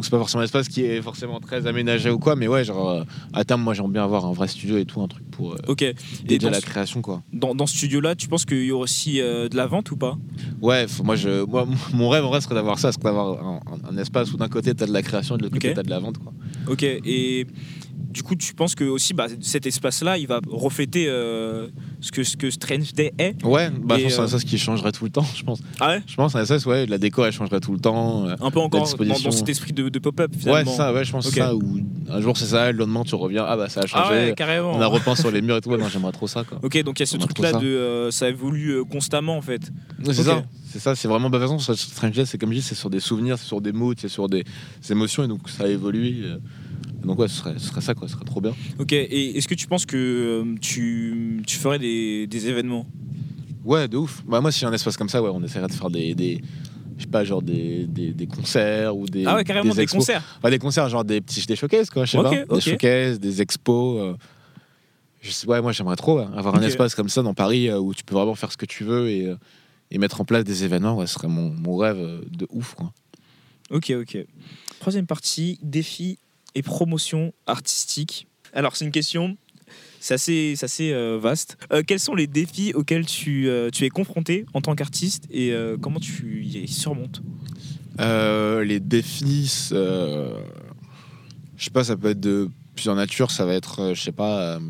[0.00, 2.34] donc c'est pas forcément un espace qui est forcément très aménagé ou quoi.
[2.34, 3.02] Mais ouais, genre euh,
[3.34, 5.56] à terme, moi, j'aimerais bien avoir un vrai studio et tout, un truc pour euh,
[5.68, 5.82] Ok.
[5.82, 7.22] Et dans, la ce- création, quoi.
[7.34, 9.98] dans, dans ce studio-là, tu penses qu'il y aura aussi euh, de la vente ou
[9.98, 10.16] pas?
[10.62, 13.90] Ouais, moi, je, moi, mon rêve en vrai serait d'avoir ça, serait d'avoir un, un-
[13.94, 15.60] un espace où d'un côté t'as de la création et de l'autre Ok.
[15.62, 16.32] côté t'as de la vente, quoi.
[16.66, 16.82] Ok.
[16.82, 17.46] Et
[18.10, 21.68] du coup, tu penses que aussi bah, cet espace-là, il va refléter euh,
[22.00, 24.26] ce, que, ce que Strange Day est Ouais, bah, je pense que c'est euh, un
[24.26, 25.60] espace qui changerait tout le temps, je pense.
[25.78, 28.26] Ah ouais Je pense un SS, ouais, la déco elle changerait tout le temps.
[28.28, 28.34] euh.
[28.40, 30.70] Un peu encore dans, dans cet esprit de, de pop-up Ouais, finalement.
[30.70, 31.32] c'est ça, ouais, je pense Ok.
[31.32, 31.54] que c'est ça.
[31.54, 31.78] Où
[32.10, 34.04] un jour c'est ça, le lendemain tu reviens, ah bah ça a changé.
[34.06, 34.72] Ah ouais, carrément.
[34.74, 36.58] on a repeint sur les murs et tout, ouais, non, j'aimerais trop ça quoi.
[36.62, 39.62] Ok, donc il y a ce truc-là de euh, ça évolue constamment en fait.
[40.04, 40.42] Ouais, c'est ça,
[40.72, 42.62] c'est ça, c'est vraiment, bah, de toute façon, sur Strange Days, c'est comme je dis,
[42.62, 45.48] c'est sur des souvenirs, c'est sur des moods, c'est sur des, des émotions et donc
[45.48, 46.24] ça évolue.
[47.02, 48.54] Donc ouais, ce serait, ce serait ça quoi, ce serait trop bien.
[48.78, 52.86] Ok, et est-ce que tu penses que euh, tu, tu ferais des, des événements?
[53.64, 54.22] Ouais, de ouf.
[54.26, 56.14] Bah, moi, si j'ai un espace comme ça, ouais, on essaierait de faire des.
[56.14, 56.40] des
[56.96, 59.24] je sais pas, genre des, des, des concerts ou des.
[59.26, 60.22] Ah ouais, carrément des, concerts.
[60.42, 62.54] Pas des concerts, genre des petits des showcases, quoi, je sais pas.
[62.54, 64.00] Des showcases, des expos.
[64.02, 64.14] euh,
[65.22, 67.78] je sais, ouais, moi j'aimerais trop ouais, avoir un espace comme ça dans Paris euh,
[67.78, 69.34] où tu peux vraiment faire ce que tu veux et,
[69.90, 70.96] et mettre en place des événements.
[70.96, 71.98] Ouais, ce serait mon, mon rêve
[72.30, 72.92] de ouf, quoi.
[73.70, 74.18] Ok, ok.
[74.80, 76.18] Troisième partie, défi
[76.54, 78.26] et promotion artistique.
[78.52, 79.36] Alors, c'est une question,
[80.00, 81.56] c'est assez, assez euh, vaste.
[81.72, 85.52] Euh, quels sont les défis auxquels tu, euh, tu es confronté en tant qu'artiste et
[85.52, 87.22] euh, comment tu y surmontes?
[88.00, 90.40] Euh, les défis, euh,
[91.56, 93.30] je sais pas, ça peut être de plusieurs natures.
[93.30, 94.60] Ça va être, euh, je sais pas, euh,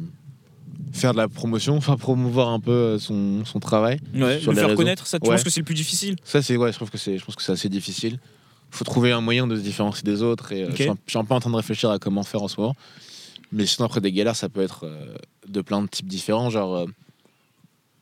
[0.92, 4.00] faire de la promotion, enfin promouvoir un peu son, son travail.
[4.14, 4.76] ouais, Sur Le les faire réseaux.
[4.76, 5.36] connaître, ça, tu Ouais.
[5.36, 6.16] penses que c'est le plus difficile?
[6.24, 8.18] Ça, c'est ouais, je trouve que c'est, je pense que c'est assez difficile.
[8.70, 10.52] Faut trouver un moyen de se différencier des autres.
[10.52, 12.22] Et euh, je, suis un, je suis un peu en train de réfléchir à comment
[12.22, 12.74] faire en ce moment.
[13.52, 15.14] Mais sinon, après des galères, ça peut être euh,
[15.48, 16.50] de plein de types différents.
[16.50, 16.86] Genre, euh,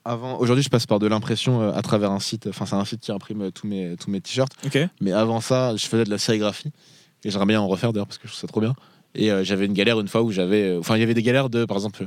[0.04, 2.46] avant, aujourd'hui, je passe par de l'impression à travers un site.
[2.48, 4.52] Enfin, c'est un site qui imprime tous mes tous mes t-shirts.
[5.00, 6.70] Mais avant ça, je faisais de la sérigraphie.
[7.24, 8.74] Et j'aimerais bien en refaire d'ailleurs parce que je trouve ça trop bien.
[9.14, 10.76] Et euh, j'avais une galère une fois où j'avais.
[10.76, 12.07] Enfin, il y avait des galères de, par exemple,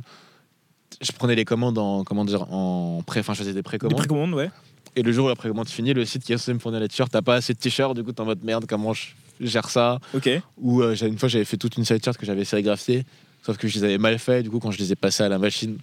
[1.01, 3.19] je prenais les commandes en, comment dire, en pré.
[3.21, 3.97] Enfin, je faisais des Des précommandes.
[3.97, 4.49] précommandes, ouais.
[4.95, 6.87] Et le jour où la précommande finit, le site qui est censé me fournir les
[6.87, 9.07] t-shirts, t'as pas assez de t-shirts, du coup t'es en mode merde, comment je
[9.39, 10.29] gère ça Ok.
[10.57, 13.05] Ou euh, une fois j'avais fait toute une série de t-shirts que j'avais sérigraphiés,
[13.45, 15.29] sauf que je les avais mal faits, du coup quand je les ai passés à
[15.29, 15.77] la machine,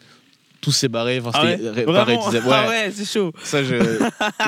[0.61, 1.85] tout s'est barré, enfin Ah ouais c'était ré-.
[1.89, 3.33] Ah Ouais, ouais, c'est chaud.
[3.43, 3.77] ça je,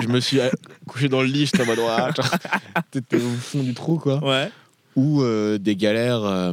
[0.02, 0.50] je me suis euh,
[0.86, 1.78] couché dans le lit, j'étais en mode
[2.90, 4.22] t'étais au fond du trou quoi.
[4.22, 4.50] Ouais.
[4.96, 6.24] Ou euh, des galères.
[6.24, 6.52] euh,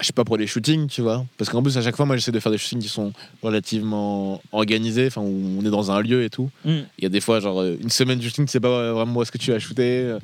[0.00, 1.24] je sais pas pour les shootings, tu vois.
[1.38, 4.40] Parce qu'en plus, à chaque fois, moi, j'essaie de faire des shootings qui sont relativement
[4.50, 6.50] organisés, enfin, où on est dans un lieu et tout.
[6.64, 6.70] Mm.
[6.98, 9.14] Il y a des fois, genre, euh, une semaine de shooting, tu sais pas vraiment
[9.14, 10.16] où est-ce que tu vas shooter,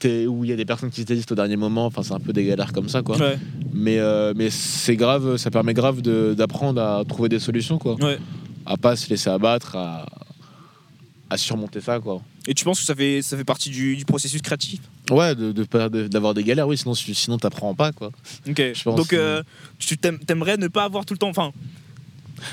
[0.00, 2.14] euh, où il y a des personnes qui se désistent au dernier moment, enfin, c'est
[2.14, 3.18] un peu des galères comme ça, quoi.
[3.18, 3.38] Ouais.
[3.72, 7.94] Mais, euh, mais c'est grave, ça permet grave d'apprendre à trouver des solutions, quoi.
[7.96, 8.18] Ouais.
[8.64, 10.06] À pas se laisser abattre, à,
[11.28, 12.22] à surmonter ça, quoi.
[12.46, 14.80] Et tu penses que ça fait, ça fait partie du, du processus créatif?
[15.10, 18.10] Ouais, de, de pas- de- d'avoir des galères, oui, sinon, sinon t'apprends pas, quoi.
[18.48, 18.62] Ok.
[18.74, 19.42] Je pense Donc, euh,
[19.78, 21.28] tu t'aimerais ne pas avoir tout le temps.
[21.30, 21.52] Enfin,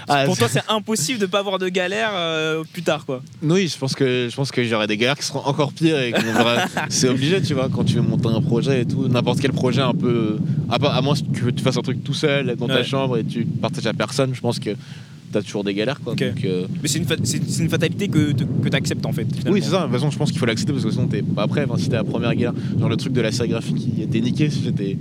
[0.07, 3.21] Ah, pour toi, c'est impossible de pas avoir de galère euh, plus tard, quoi.
[3.43, 6.13] Oui, je pense que je pense que j'aurai des galères qui seront encore pires et
[6.89, 9.81] c'est obligé, tu vois, quand tu veux monter un projet et tout, n'importe quel projet
[9.81, 10.37] un peu
[10.69, 13.85] à, moins que tu fasses un truc tout seul dans ta chambre et tu partages
[13.85, 14.71] à personne, je pense que
[15.35, 16.15] t'as toujours des galères quoi.
[16.15, 19.25] Donc, euh, Mais c'est une, fa- une fatalité que, que tu acceptes en fait.
[19.31, 19.51] finalement.
[19.53, 19.79] oui, c'est ça.
[19.79, 21.65] De toute façon, je pense qu'il faut l'accepter parce que sinon t'es pas prêt.
[21.67, 24.49] Enfin, si t'es la première galère, genre le truc de la sérigraphie qui était niqué,
[24.49, 24.97] si j'étais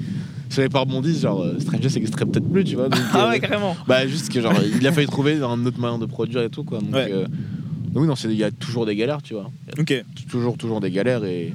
[0.51, 2.89] si j'avais pas rebondi, genre euh, Stranger ça existerait peut-être plus, tu vois.
[2.89, 3.77] Donc, Ah euh, ouais, carrément.
[3.89, 6.65] Bah juste que genre il a fallu trouver un autre moyen de produire et tout
[6.65, 6.79] quoi.
[6.81, 7.09] Donc, Ouais.
[7.11, 9.51] donc oui, non, c'est- il y a toujours des galères, tu vois.
[9.79, 10.05] Ok.
[10.31, 11.53] toujours toujours des galères et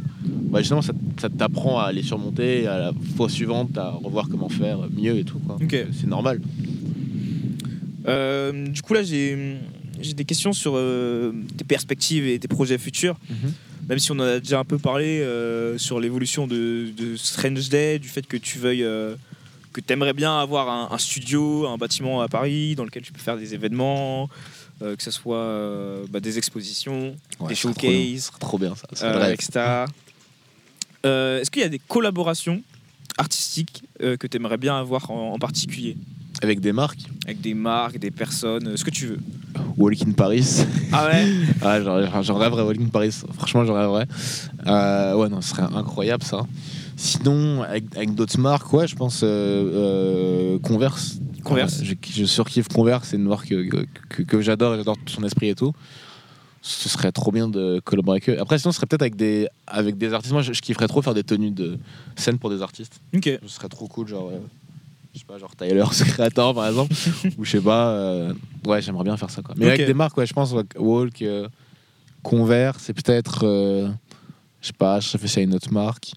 [0.51, 4.49] bah justement ça, ça t'apprend à les surmonter à la fois suivante à revoir comment
[4.49, 5.75] faire mieux et tout quoi Ok.
[5.93, 6.39] c'est normal
[8.09, 9.57] Euh, du coup, là, j'ai
[10.01, 13.17] j'ai des questions sur euh, tes perspectives et tes projets futurs.
[13.87, 17.69] Même si on en a déjà un peu parlé euh, sur l'évolution de, de Strange
[17.69, 18.83] Day, du fait que tu veuilles.
[18.83, 19.15] euh,
[19.71, 23.11] que tu aimerais bien avoir un, un studio, un bâtiment à Paris dans lequel tu
[23.13, 24.27] peux faire des événements,
[24.81, 28.87] euh, que ce soit euh, bah, des expositions, Ouais, des trop showcases, trop bien ça,
[28.93, 29.33] c'est euh, vrai.
[29.35, 29.85] etc.
[31.03, 32.61] Est-ce qu'il y a des collaborations
[33.17, 35.95] artistiques que tu aimerais bien avoir en, en particulier?
[36.41, 37.01] Avec des marques.
[37.25, 39.19] Avec des marques, des personnes, euh, ce que tu veux.
[39.77, 40.63] Walk in Paris.
[40.91, 41.25] Ah ouais
[41.61, 43.15] ah, j'en rêverais, Walk in Paris.
[43.33, 44.07] Franchement, j'en rêverais.
[44.67, 46.45] Euh, ouais, non, ce serait incroyable ça.
[46.95, 51.19] Sinon, avec, avec d'autres marques, ouais, je pense euh, euh, Converse.
[51.43, 51.81] Converse.
[51.81, 55.55] Je, je surkiffe Converse, c'est une marque que, que, que j'adore, j'adore son esprit et
[55.55, 55.73] tout.
[56.61, 58.41] Ce serait trop bien de collaborer avec eux.
[58.41, 60.33] Après, sinon, ce serait peut-être avec des, avec des artistes.
[60.33, 61.77] Moi, je, je kifferais trop faire des tenues de
[62.17, 62.99] scène pour des artistes.
[63.15, 63.29] Ok.
[63.43, 64.29] Ce serait trop cool, genre.
[65.19, 66.93] Je sais pas, genre Tyler, ce créateur par exemple.
[67.37, 67.89] ou je sais pas.
[67.89, 68.33] euh,
[68.65, 69.53] ouais, j'aimerais bien faire ça quoi.
[69.57, 71.47] Mais avec des marques, ouais, je pense, Walk, euh,
[72.23, 73.45] Converse, c'est peut-être.
[73.45, 73.89] euh,
[74.61, 76.11] je sais pas, je réfléchis à une autre marque.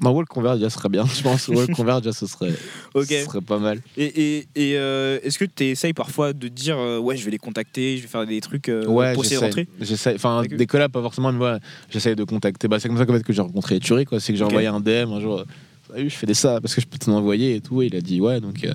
[0.00, 1.04] Bah, Walk Converse, déjà, ce serait bien.
[1.14, 2.52] Je pense Walk Converse, déjà, ce serait,
[2.94, 3.06] Ok.
[3.06, 3.80] ce serait pas mal.
[3.96, 4.06] Et,
[4.38, 7.38] et, et, euh, est-ce que tu essayes parfois de dire euh, ouais je vais les
[7.38, 9.60] contacter, je vais faire des trucs euh, ouais, pour essayer de j'essaie.
[9.60, 10.14] rentrer J'essaie.
[10.16, 12.66] Enfin, des collabs, pas forcément, mais ouais, j'essaie de contacter.
[12.66, 14.18] Bah, c'est comme ça qu'en fait, que j'ai rencontré Turi, quoi.
[14.18, 15.44] C'est que j'ai envoyé un DM un jour.
[15.92, 17.82] Euh, Salut, je fais des ça parce que je peux t'en envoyer et tout.
[17.82, 18.64] Et il a dit ouais, donc.
[18.64, 18.72] euh,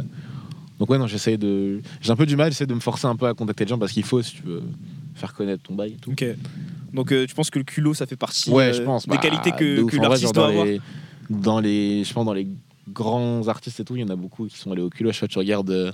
[0.79, 1.81] donc ouais, non, j'essaie de.
[2.01, 3.79] J'ai un peu du mal, j'essaie de me forcer un peu à contacter les gens
[3.79, 4.61] parce qu'il faut si tu veux
[5.15, 6.11] faire connaître ton bail et tout.
[6.11, 6.25] Ok.
[6.93, 9.05] Donc euh, tu penses que le culot ça fait partie Ouais, euh, je pense.
[9.07, 10.81] des Bah, qualités que, que l'artiste doit dans avoir les,
[11.29, 12.47] dans les, je pense dans les
[12.93, 15.11] grands artistes et tout, il y en a beaucoup qui sont allés au culot.
[15.11, 15.93] Je sais pas, tu regardes.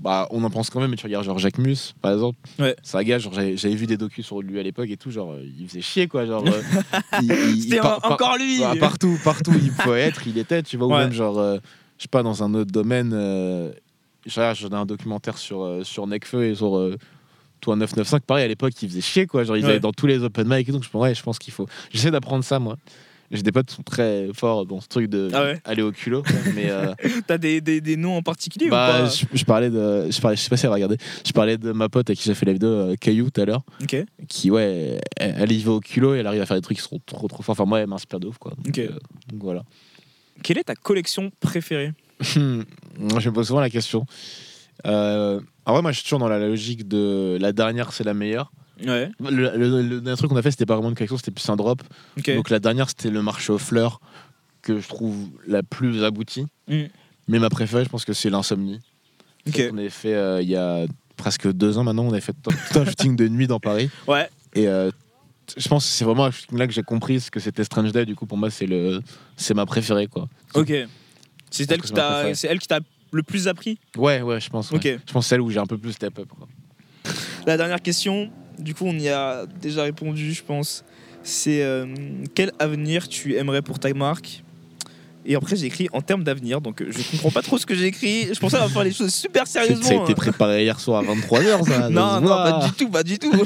[0.00, 2.38] Bah, on en pense quand même, mais tu regardes genre Jacques Mus, par exemple.
[2.58, 2.74] Ouais.
[2.82, 5.32] C'est un gars, genre j'avais vu des docus sur lui à l'époque et tout, genre
[5.32, 6.42] euh, il faisait chier quoi, genre.
[6.46, 6.62] euh,
[7.22, 10.38] il- il- il C'était par- par- encore lui bah, partout, partout il pouvait être, il
[10.38, 11.58] était, tu vois, ou même genre, euh,
[11.98, 13.12] je sais pas, dans un autre domaine.
[13.14, 13.72] Euh,
[14.26, 16.96] j'ai j'ai un documentaire sur, euh, sur Necfeu et sur euh,
[17.60, 19.70] Toi 995, pareil à l'époque, il faisait chier quoi, genre ils Ouais.
[19.72, 21.52] allaient dans tous les open mic et tout, donc je pense, ouais, je pense qu'il
[21.52, 21.66] faut.
[21.92, 22.76] J'essaie d'apprendre ça moi.
[23.30, 25.92] J'ai des potes qui sont très forts dans ce truc de Ah ouais aller au
[25.92, 26.68] culot, mais.
[26.70, 26.92] euh,
[27.28, 30.20] T'as des, des, des noms en particulier ou bah, pas je, je parlais de, je
[30.20, 30.96] parlais, je sais pas si elle va regarder.
[31.24, 33.44] Je parlais de ma pote à qui j'ai fait la vidéo, euh, Caillou, tout à
[33.44, 33.62] l'heure,
[34.28, 36.78] qui ouais, elle, elle y va au culot et elle arrive à faire des trucs
[36.78, 37.52] qui sont trop trop forts.
[37.52, 38.52] Enfin moi, elle m'inspire de ouf quoi.
[38.64, 38.88] Donc, euh,
[39.28, 39.62] donc voilà.
[40.42, 41.92] Quelle est ta collection préférée
[42.36, 44.06] Moi, je me pose souvent la question.
[44.86, 48.14] Euh, en vrai, moi, je suis toujours dans la logique de la dernière, c'est la
[48.14, 48.50] meilleure.
[48.84, 49.10] Ouais.
[49.20, 51.48] Le, le- le dernier truc qu'on a fait, c'était pas vraiment une collection, c'était plus
[51.48, 51.82] un drop.
[52.18, 52.34] Ok.
[52.34, 54.00] Donc la dernière, c'était le marché aux fleurs,
[54.62, 56.46] que je trouve la plus aboutie.
[56.68, 56.84] Mm.
[57.28, 58.80] Mais ma préférée, je pense que c'est l'insomnie.
[59.48, 59.62] Ok.
[59.72, 60.84] On avait fait euh, il y a
[61.16, 63.90] presque deux ans maintenant, on avait fait tout tout un shooting de nuit dans Paris.
[64.06, 64.28] Ouais.
[64.54, 64.90] Et euh,
[65.56, 67.64] je pense que c'est vraiment à ce shooting là que j'ai compris ce que c'était
[67.64, 68.04] Strange Day.
[68.06, 69.00] Du coup, pour moi, c'est le,
[69.36, 70.28] c'est ma préférée, quoi.
[70.54, 70.72] Ok.
[71.50, 72.34] C'est elle que qui c'est ma t'a, préférée.
[72.34, 72.80] c'est elle qui t'a
[73.12, 73.78] le plus appris?
[73.96, 74.70] Ouais, ouais, je pense.
[74.70, 74.76] ouais.
[74.76, 75.00] Ok.
[75.06, 76.28] Je pense celle où j'ai un peu plus step up.
[76.36, 76.46] Quoi.
[77.46, 80.84] La dernière question, du coup on y a déjà répondu, je pense.
[81.22, 81.86] C'est euh,
[82.34, 84.42] quel avenir tu aimerais pour ta marque?
[85.26, 87.74] Et après j'ai écrit en termes d'avenir, donc euh, je comprends pas trop ce que
[87.74, 88.28] j'ai écrit.
[88.32, 90.04] Je pensais à faire les choses super C'est- Ça a sérieusement.
[90.04, 91.88] été préparé hier soir à 23h, ça.
[91.90, 93.32] Non, non, pas du tout, pas du tout.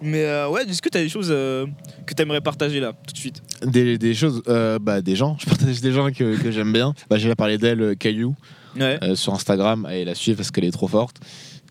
[0.00, 1.66] Mais euh, ouais, est-ce que tu as des choses euh,
[2.06, 3.42] que tu aimerais partager là, tout de suite?
[3.64, 5.36] Des, des choses, euh, bah, des gens.
[5.40, 6.94] Je partage des gens que, que j'aime bien.
[7.10, 8.36] Bah, j'ai déjà parlé d'elle, Caillou,
[8.78, 9.00] Ouais.
[9.16, 9.84] sur Instagram.
[9.86, 11.16] Allez la suivre parce qu'elle est trop forte.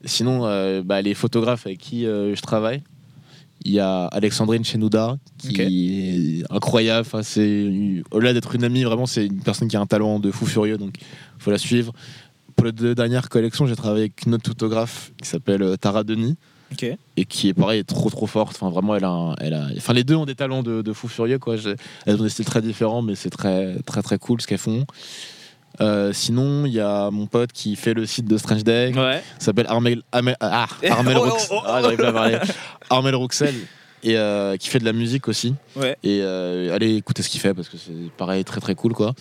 [0.08, 2.82] Sinon, euh, bah, les photographes avec qui euh, je travaille.
[3.66, 7.06] Il y a Alexandrine Chenouda qui est incroyable.
[7.06, 7.68] Enfin, c'est
[8.12, 10.78] au-delà d'être une amie, vraiment, c'est une personne qui a un talent de fou furieux.
[10.78, 10.96] Donc,
[11.40, 11.92] faut la suivre.
[12.56, 16.04] Pour les deux dernières collections, j'ai travaillé avec une autre photographe qui s'appelle euh, Tara
[16.04, 16.36] Denis.
[17.16, 19.94] Et qui est pareil trop trop forte enfin vraiment elle a, un- elle a enfin
[19.94, 21.56] les deux ont des talents de, de fou furieux quoi
[22.06, 24.86] elles ont des styles très différents mais c'est très très très cool ce qu'elles font
[25.80, 29.22] Euh, sinon il y a mon pote qui fait le site de Strange Day Ouais.
[29.38, 31.62] s'appelle Armel ah, ah, Armel Oh, Rox- oh, oh.
[31.66, 31.82] ah,
[32.90, 32.96] à.
[32.96, 33.54] Armel Roxel
[34.04, 35.96] et euh, qui fait de la musique aussi Ouais.
[36.04, 39.14] et euh, allez écouter ce qu'il fait parce que c'est pareil très très cool quoi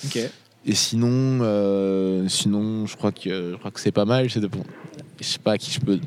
[0.65, 4.47] et sinon euh, sinon je crois que je crois que c'est pas mal c'est de
[4.49, 4.65] bon
[5.21, 5.99] je sais pas qui je peux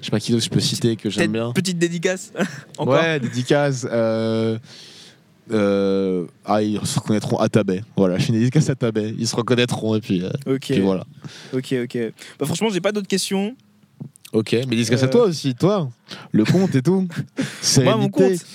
[0.00, 2.32] je sais pas qui d'autre je peux citer que j'aime bien Petite dédicace.
[2.78, 2.94] Encore.
[2.94, 3.86] Ouais, dédicace.
[5.52, 7.82] Euh, ah, ils se reconnaîtront à Tabet.
[7.96, 9.14] Voilà, je fais une dédicace à Tabet.
[9.18, 11.04] Ils se reconnaîtront et puis, euh, puis voilà.
[11.52, 11.98] Ok, ok.
[12.38, 13.56] Bah, franchement, j'ai pas d'autres questions.
[14.32, 15.10] Ok, mais dédicace à Euh.
[15.10, 15.90] toi aussi, toi.
[16.30, 17.00] Le compte et tout.
[17.00, 17.06] Moi,
[17.38, 18.10] mon Sérénité.
[18.10, 18.46] compte.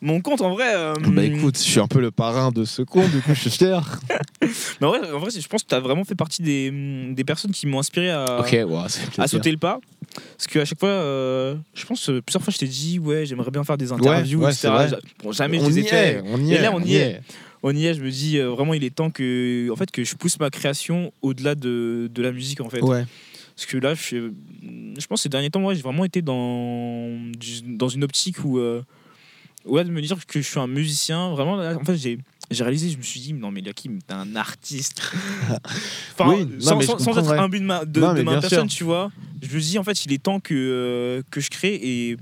[0.00, 0.74] Mon compte, en vrai.
[0.74, 3.40] euh, Bah écoute, je suis un peu le parrain de ce compte, du coup je
[3.40, 4.00] suis fier.
[4.80, 6.70] Mais en vrai, en vrai, je pense que tu as vraiment fait partie des,
[7.14, 8.24] des personnes qui m'ont inspiré à,
[9.18, 9.80] à sauter le pas.
[10.36, 13.50] Parce qu'à chaque fois, euh, je pense euh, plusieurs fois, je t'ai dit, ouais, j'aimerais
[13.50, 14.96] bien faire des interviews, ouais, etc.
[15.22, 16.22] Bon, jamais on je les ai fait.
[16.26, 16.62] on y Et est.
[16.62, 17.20] là, on y est.
[17.62, 20.04] On y est, je me dis, euh, vraiment, il est temps que, en fait, que
[20.04, 22.82] je pousse ma création au-delà de, de la musique, en fait.
[22.82, 23.06] Ouais.
[23.56, 24.30] Parce que là, je,
[24.98, 27.08] je pense que ces derniers temps, ouais, j'ai vraiment été dans,
[27.64, 28.58] dans une optique où.
[28.58, 28.82] euh,
[29.66, 31.30] ouais, de me dire que je suis un musicien.
[31.30, 32.18] Vraiment, là, en fait, j'ai.
[32.50, 35.00] J'ai réalisé, je me suis dit, non mais Lakim, t'es un artiste.
[36.12, 36.78] enfin, Oui, non, sans,
[37.18, 37.38] être ouais.
[37.38, 38.78] un but de ma, de, Non, de mais ma bien personne, sûr.
[38.78, 39.10] tu vois.
[39.40, 41.74] Je me dis, en fait, il est temps que, euh, que je crée.
[41.82, 42.16] Et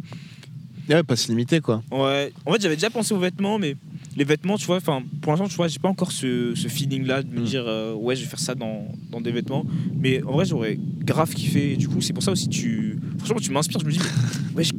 [0.88, 1.82] Ouais, pas se limiter quoi.
[1.90, 3.76] ouais, en fait, j'avais déjà pensé aux vêtements, mais
[4.16, 7.22] les vêtements, tu vois, enfin, pour l'instant, tu vois, j'ai pas encore ce, ce feeling-là
[7.24, 7.44] de me Mm.
[7.44, 9.64] dire, euh, ouais, je vais faire ça dans, dans des vêtements.
[9.98, 11.72] Mais en vrai, j'aurais grave kiffé.
[11.72, 13.80] Et du coup, c'est pour ça aussi, tu, franchement, tu m'inspires.
[13.80, 14.70] Je me dis, mais, wesh,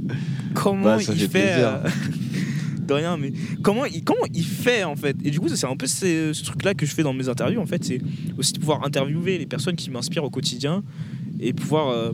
[0.53, 1.61] comment Bah, il fait
[2.86, 3.31] De rien, mais
[3.61, 5.15] comment il, comment il fait en fait?
[5.23, 7.61] Et du coup, c'est un peu ce, truc-là que je fais dans mes interviews.
[7.61, 8.01] En fait, c'est
[8.38, 10.84] aussi de pouvoir interviewer les personnes qui m'inspirent au quotidien
[11.39, 11.89] et pouvoir.
[11.89, 12.11] euh,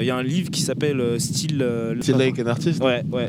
[0.00, 1.60] Il y a un livre qui s'appelle euh, Style.
[1.62, 3.28] euh, C'est like an artist Ouais, ouais.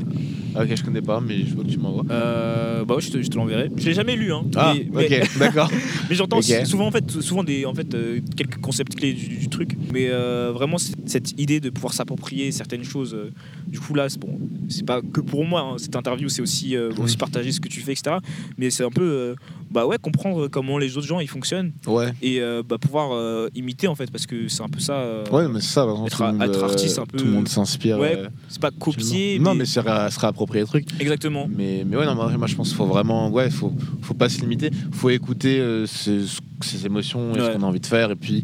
[0.53, 2.03] Ah, Ok, je connais pas, mais je veux que tu m'envoies.
[2.11, 3.69] Euh, bah ouais, je te, je te l'enverrai.
[3.77, 4.43] Je l'ai jamais lu, hein.
[4.57, 5.71] Ah, mais, ok, d'accord.
[6.09, 9.47] mais j'entends souvent en fait, souvent des, en fait, euh, quelques concepts clés du, du
[9.47, 9.77] truc.
[9.93, 13.13] Mais euh, vraiment cette idée de pouvoir s'approprier certaines choses.
[13.13, 13.31] euh,
[13.67, 14.37] du coup là, c'est bon,
[14.67, 15.61] c'est pas que pour moi.
[15.61, 18.17] hein, cette interview, c'est aussi euh, aussi partager ce que tu fais, etc.
[18.57, 19.35] Mais c'est un peu, euh,
[19.71, 22.11] bah ouais, comprendre comment les autres gens ils fonctionnent Ouais.
[22.21, 24.93] et euh, bah, pouvoir euh, imiter en fait, parce que c'est un peu ça.
[24.95, 27.31] euh, Ouais, mais c'est ça, par exemple, être tout euh, artiste, un peu- Tout le
[27.31, 27.97] monde s'inspire.
[27.99, 29.39] Ouais, c'est pas copier.
[29.39, 30.85] Non, mais c'est se réapproprier le truc.
[30.99, 31.47] exactement.
[31.49, 33.29] Mais, mais ouais, non, moi, moi, je pense qu'il faut vraiment.
[33.29, 34.69] Ouais, faut, faut pas se limiter.
[34.91, 36.21] faut écouter ses,
[36.61, 38.11] ses émotions et ce qu'on a envie de faire.
[38.11, 38.43] Et puis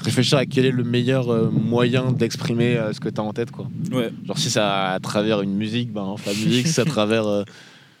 [0.00, 3.50] réfléchir à quel est le meilleur moyen d'exprimer ce que tu as en tête.
[3.50, 3.66] Quoi.
[3.92, 4.10] Ouais.
[4.26, 6.66] Genre, si c'est à travers une musique, ben, fait la musique.
[6.66, 7.44] si c'est à travers.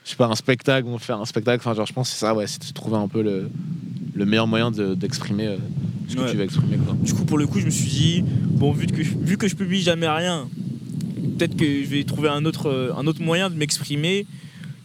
[0.08, 1.60] Je sais pas, un spectacle, on fait un spectacle.
[1.60, 3.50] Enfin, genre, je pense que c'est ça, ouais, c'est de trouver un peu le,
[4.14, 5.56] le meilleur moyen de- d'exprimer euh,
[6.08, 6.30] ce que Ouais.
[6.30, 6.78] tu veux exprimer.
[6.78, 6.96] Quoi.
[7.02, 9.54] Du coup, pour le coup, je me suis dit, bon, vu que, vu que je
[9.54, 10.48] publie jamais rien,
[11.36, 14.24] peut-être que je vais trouver un autre, euh, un autre moyen de m'exprimer.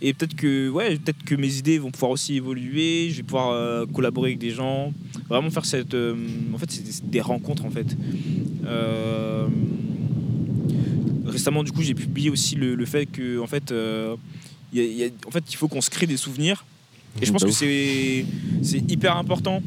[0.02, 3.08] Et peut-être que, ouais, peut-être que mes idées vont pouvoir aussi évoluer.
[3.12, 4.92] Je vais pouvoir euh, collaborer avec des gens.
[5.30, 5.94] Vraiment faire cette.
[5.94, 6.16] euh,
[6.54, 7.96] en fait, c'est des, rencontres, en fait.
[11.26, 13.72] Récemment, du coup, j'ai publié aussi le, le fait que, en fait,
[14.78, 16.66] y a- il y a- en fait, il faut qu'on se crée des souvenirs.
[17.22, 18.26] Et je pense Bah que c'est
[18.64, 19.62] c'est hyper important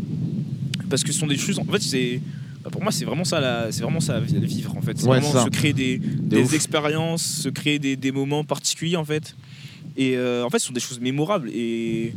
[0.91, 1.59] parce que ce sont des choses.
[1.61, 2.21] En fait, c'est
[2.65, 4.99] bah, pour moi c'est vraiment ça la- c'est vraiment ça vivre en fait.
[4.99, 5.45] C'est Ouais, vraiment ça.
[5.45, 9.37] se créer des, De des expériences, se créer des, des moments particuliers en fait.
[9.97, 12.13] Et euh, en fait, ce sont des choses mémorables et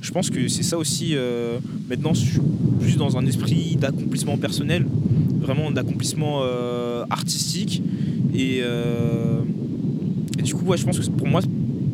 [0.00, 1.10] je pense que c'est ça aussi.
[1.14, 1.58] euh,
[1.90, 2.40] maintenant, je suis
[2.80, 4.86] plus dans un esprit d'accomplissement personnel,
[5.40, 7.82] vraiment d'accomplissement euh, artistique
[8.34, 8.62] et,
[10.38, 11.40] et du coup, ouais, je pense que pour moi,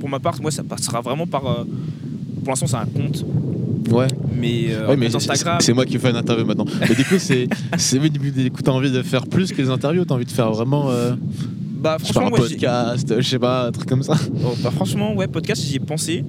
[0.03, 1.47] pour ma part, moi, ça passera vraiment par.
[1.47, 1.63] euh,
[2.43, 3.25] pour l'instant, c'est un compte,
[3.93, 4.09] Ouais.
[4.37, 5.59] mais, euh, Ouais, mais Instagram.
[5.61, 6.65] c'est moi qui fais une interview maintenant.
[6.81, 7.47] Mais du coup, c'est,
[8.11, 10.91] du coup, t'as envie de faire plus que les interviews, t'as envie de faire vraiment,
[10.91, 14.15] euh, Bah, je pas, un franchement, ouais, podcast, je sais pas, un truc comme ça.
[14.45, 16.25] Oh, bah, franchement, ouais, podcast, j'y ai pensé.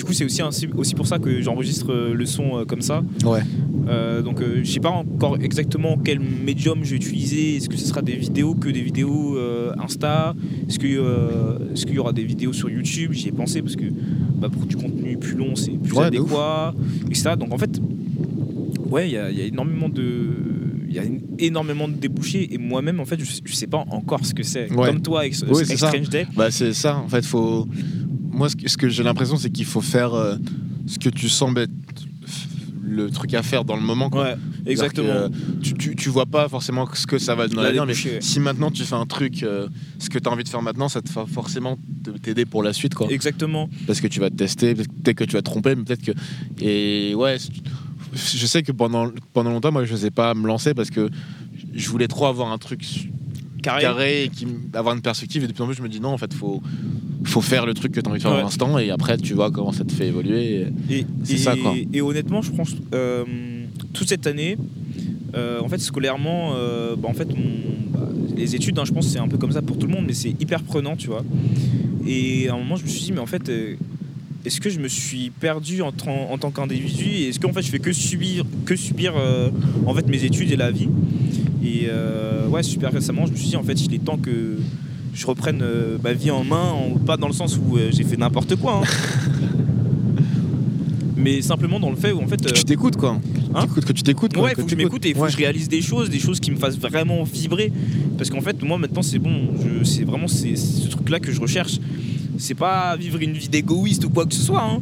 [0.00, 0.48] Du coup, c'est aussi, un-
[0.78, 3.02] aussi pour ça que j'enregistre euh, le son euh, comme ça.
[3.22, 3.40] Ouais.
[3.86, 7.56] Euh, donc, euh, je sais pas encore exactement quel médium je vais utiliser.
[7.56, 10.34] Est-ce que ce sera des vidéos, que des vidéos euh, Insta?
[10.66, 13.12] Est-ce que, euh, est-ce qu'il y aura des vidéos sur YouTube?
[13.12, 13.84] J'y ai pensé parce que
[14.40, 16.72] bah, pour du contenu plus long, c'est plus Ouais, adéquat,
[17.10, 17.32] etc.
[17.38, 17.78] Donc, en fait,
[18.88, 20.28] ouais, il y, a- il y a énormément de.
[20.88, 21.02] Il y a
[21.38, 24.72] énormément de débouchés et moi-même en fait je, je sais pas encore ce que c'est
[24.72, 24.88] Ouais.
[24.88, 25.46] comme toi avec, ça.
[25.76, 27.68] Strange Day Bah, c'est ça, en fait, faut.
[28.30, 30.36] Moi, ce que, que j'ai l'impression, c'est qu'il faut faire euh,
[30.86, 31.72] ce que tu sembles être
[32.82, 34.10] le truc à faire dans le moment.
[34.10, 34.24] Quoi.
[34.24, 37.86] ouais exactement que, tu, tu, tu vois pas forcément ce que ça va donner l'avenir,
[37.86, 38.18] mais ouais.
[38.20, 39.68] si maintenant tu fais un truc, euh,
[39.98, 41.78] ce que tu as envie de faire maintenant, ça te va forcément
[42.22, 42.94] t'aider pour la suite.
[42.94, 43.08] Quoi.
[43.10, 46.04] exactement parce que tu vas te tester, peut-être que tu vas te tromper, mais peut-être
[46.04, 46.12] que.
[46.60, 47.36] Et ouais,
[48.12, 51.10] je sais que pendant, pendant longtemps, moi, je n'osais pas me lancer parce que
[51.72, 53.10] je voulais trop avoir un truc
[53.60, 55.44] carré, carré, et qui, avoir une perspective.
[55.44, 56.62] Et de plus en plus, je me dis non, en fait, faut,
[57.24, 58.38] faut faire le truc que tu as envie de faire Ouais.
[58.40, 60.66] à l'instant, et après, tu vois comment ça te fait évoluer.
[60.90, 61.74] et- C'est ça, quoi.
[61.92, 63.24] et honnêtement, je pense euh,
[63.92, 64.56] toute cette année,
[65.34, 69.06] euh, en fait, scolairement, euh, bah, en fait, mon- bah, les études, hein, je pense,
[69.08, 71.24] c'est un peu comme ça pour tout le monde, mais c'est hyper prenant, tu vois.
[72.06, 73.74] Et à un moment, je me suis dit, mais en fait, euh,
[74.44, 77.60] est-ce que je me suis perdu en, tant- en tant qu'individu et Est-ce qu'en fait,
[77.62, 79.12] je fais que subir, que subir
[79.86, 80.88] en fait mes études et la vie?
[81.62, 84.56] Et euh, ouais, super récemment, je me suis dit, en fait, il est temps que
[85.12, 88.04] je reprenne euh, ma vie en main, en- pas dans le sens où euh, j'ai
[88.04, 88.80] fait n'importe quoi.
[88.82, 88.86] hein.
[91.16, 93.20] mais simplement dans le fait où en fait Que tu t'écoutes, quoi.
[93.54, 94.36] Hein que tu t'écoutes.
[94.38, 95.26] ouais faut que je m'écoute et faut Ouais.
[95.26, 97.72] que je réalise des choses des choses qui me fassent vraiment vibrer
[98.16, 99.50] parce qu'en fait moi maintenant c'est bon
[99.82, 101.78] c'est vraiment c'est ce truc là que je recherche
[102.38, 104.78] c'est pas vivre une vie d'égoïste ou quoi que ce soit hein,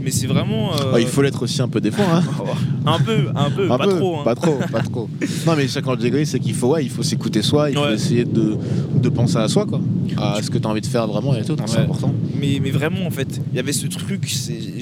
[0.00, 2.04] mais c'est vraiment euh, Ouais, il faut l'être aussi un peu des fois.
[2.12, 2.22] Hein.
[2.86, 4.24] un peu un peu Un pas peu, trop hein.
[4.24, 5.08] Pas trop, pas trop.
[5.46, 7.76] Non, mais ça, quand je dis c'est qu'il faut, ouais, il faut s'écouter soi, il
[7.76, 8.56] faut essayer de,
[8.96, 9.80] de penser à soi, quoi.
[10.16, 12.14] À ce que tu as envie de faire vraiment et tout, c'est important.
[12.38, 14.28] mais, mais vraiment en fait il y avait ce truc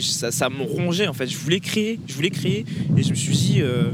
[0.01, 2.65] ça, ça me rongeait en fait je voulais créer je voulais créer
[2.97, 3.91] et je me suis dit euh,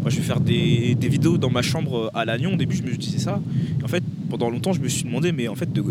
[0.00, 2.82] moi je vais faire des, des vidéos dans ma chambre à Lannion au début je
[2.82, 3.40] me disais ça
[3.80, 5.82] et en fait pendant longtemps je me suis demandé mais en fait de,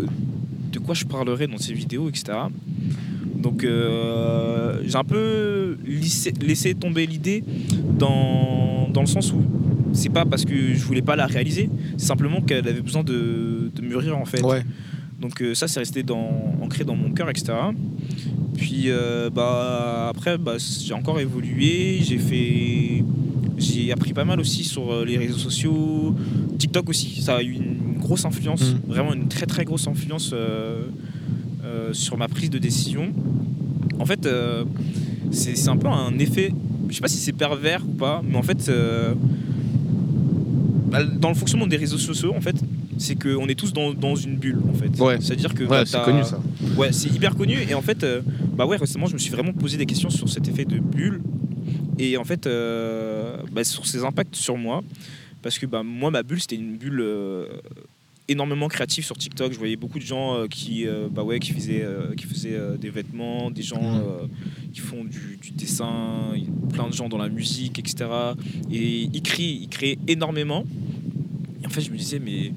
[0.72, 2.38] de quoi je parlerai dans ces vidéos etc
[3.42, 7.42] donc euh, j'ai un peu lissé- laissé tomber l'idée
[7.98, 9.40] dans, dans le sens où
[9.92, 13.70] c'est pas parce que je voulais pas la réaliser c'est simplement qu'elle avait besoin de,
[13.74, 14.62] de mûrir en fait Ouais.
[15.20, 17.52] donc euh, ça, c'est resté dans, ancré dans mon cœur, etc.
[18.56, 22.00] Puis euh, bah, après, bah, j'ai encore évolué.
[22.02, 23.04] J'ai fait.
[23.56, 26.14] J'ai appris pas mal aussi sur les réseaux sociaux.
[26.58, 28.80] TikTok aussi, ça a eu une grosse influence, Mm.
[28.92, 30.32] vraiment une très très grosse influence
[31.92, 33.12] sur ma prise de décision.
[33.98, 34.64] En fait, euh,
[35.30, 36.52] c'est un peu un effet,
[36.88, 39.14] je sais pas si c'est pervers ou pas, mais en fait, euh,
[40.90, 42.56] bah, dans le fonctionnement des réseaux sociaux, en fait,
[42.98, 44.98] c'est qu'on est tous dans, dans une bulle, en fait.
[45.00, 45.18] Ouais.
[45.20, 46.40] C'est-à-dire que Ouais, c'est connu ça.
[46.76, 47.58] Ouais, c'est hyper connu.
[47.68, 48.20] Et en fait, euh,
[48.56, 51.20] bah ouais, récemment, je me suis vraiment posé des questions sur cet effet de bulle.
[51.98, 54.82] Et en fait, euh, bah, sur ses impacts sur moi.
[55.42, 57.46] Parce que bah, moi, ma bulle, c'était une bulle euh,
[58.28, 59.52] énormément créative sur TikTok.
[59.52, 62.54] Je voyais beaucoup de gens euh, qui, euh, bah ouais, qui faisaient, euh, qui faisaient
[62.54, 64.26] euh, des vêtements, des gens euh,
[64.72, 66.32] qui font du, du dessin,
[66.72, 68.10] plein de gens dans la musique, etc.
[68.70, 70.64] Et ils créent, ils créent énormément.
[71.62, 72.52] Et en fait, je me disais, mais.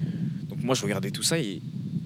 [0.49, 1.61] Donc moi, je regardais tout ça et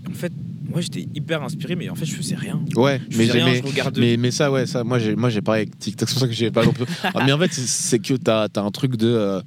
[0.07, 0.31] en fait,
[0.69, 2.59] moi, j'étais hyper inspiré, mais en fait, je faisais rien.
[2.75, 5.41] Ouais, Je mais, rien, mais, je mais, mais ça, ouais, ça, moi j'ai, moi j'ai
[5.41, 6.85] pareil avec TikTok, c'est pour ça que j'ai pas non plus.
[7.03, 9.07] Ah, mais en fait, c'est, que t'as, t'as un truc de.
[9.07, 9.41] euh,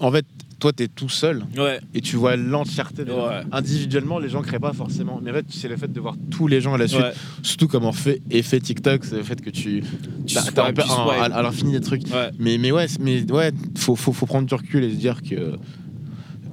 [0.00, 0.24] en fait,
[0.58, 3.02] toi t'es tout seul Ouais, et tu vois l'entièreté.
[3.04, 3.42] Ouais.
[3.52, 5.20] Individuellement, les gens créent pas forcément.
[5.22, 7.00] Mais en fait, c'est le fait de voir tous les gens à la suite.
[7.02, 7.12] ouais.
[7.42, 9.82] Surtout comme en fait effet TikTok, c'est le fait que tu.
[10.26, 12.02] Tu swipes, t'as un peu tu un- à, à l'infini des trucs.
[12.38, 15.56] Mais, mais ouais, mais ouais, faut, faut, faut prendre du recul et se dire que.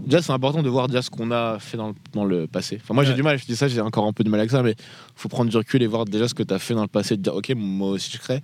[0.06, 2.80] Déjà, c'est important de voir déjà ce qu'on a fait dans le, dans le passé.
[2.82, 4.50] Enfin, moi, j'ai du mal, je dis ça, j'ai encore un peu de mal avec
[4.52, 4.76] ça, mais
[5.16, 7.16] faut prendre du recul et voir déjà ce que tu as fait dans le passé,
[7.18, 8.42] de dire, ok, moi aussi je crée.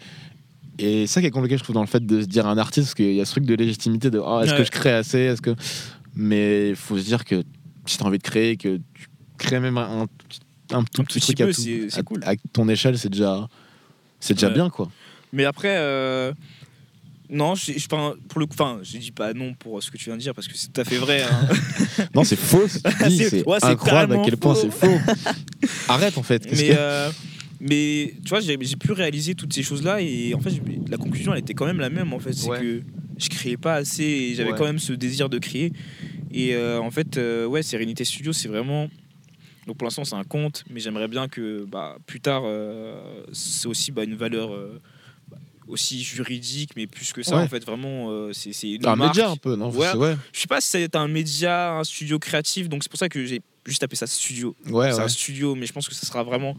[0.79, 2.87] Et ça qui est compliqué, je trouve, dans le fait de se dire un artiste,
[2.87, 4.57] parce qu'il y a ce truc de légitimité de, ah, est-ce Ouais.
[4.59, 5.55] que je crée assez est-ce que...
[6.15, 7.43] Mais il faut se dire que
[7.85, 9.07] si tu as envie de créer, que tu
[9.37, 10.05] crées même un, un
[10.83, 11.41] tout Un petit petit truc
[11.93, 12.21] à, cool.
[12.53, 13.47] ton échelle, c'est déjà,
[14.19, 14.53] c'est déjà Ouais.
[14.53, 14.89] bien, quoi.
[15.33, 16.31] Mais après, euh,
[17.29, 20.05] non, je, je, pour le coup, enfin, je dis pas non pour ce que tu
[20.05, 21.21] viens de dire parce que c'est tout à fait vrai.
[21.23, 21.47] hein.
[22.15, 24.97] Non, c'est faux, C'est- ouais, incroyable à quel point c'est faux.
[25.89, 26.45] Arrête, en fait.
[26.51, 27.11] mais, que- euh,
[27.59, 30.51] mais tu vois, j'ai pu réaliser toutes ces choses-là et en fait,
[30.89, 32.13] la conclusion, elle était quand même la même.
[32.13, 32.59] En fait, c'est Ouais.
[32.61, 32.81] que
[33.17, 34.57] je créais pas assez et j'avais Ouais.
[34.57, 35.71] quand même ce désir de créer.
[36.31, 38.89] Et euh, en fait, euh, ouais, Sérénité Studio, c'est vraiment.
[39.65, 43.67] Donc pour l'instant, c'est un compte, mais j'aimerais bien que bah, plus tard, euh, c'est
[43.67, 44.51] aussi bah, une valeur.
[45.67, 47.43] aussi juridique mais plus que ça Ouais.
[47.43, 49.17] en fait vraiment euh, c'est une un marque.
[49.17, 49.93] média un peu, non Ouais.
[49.97, 50.15] Ouais.
[50.31, 53.25] je sais pas si c'est un média un studio créatif donc c'est pour ça que
[53.25, 56.23] j'ai juste appelé ça studio Ouais, c'est un studio mais je pense que ça sera
[56.23, 56.55] vraiment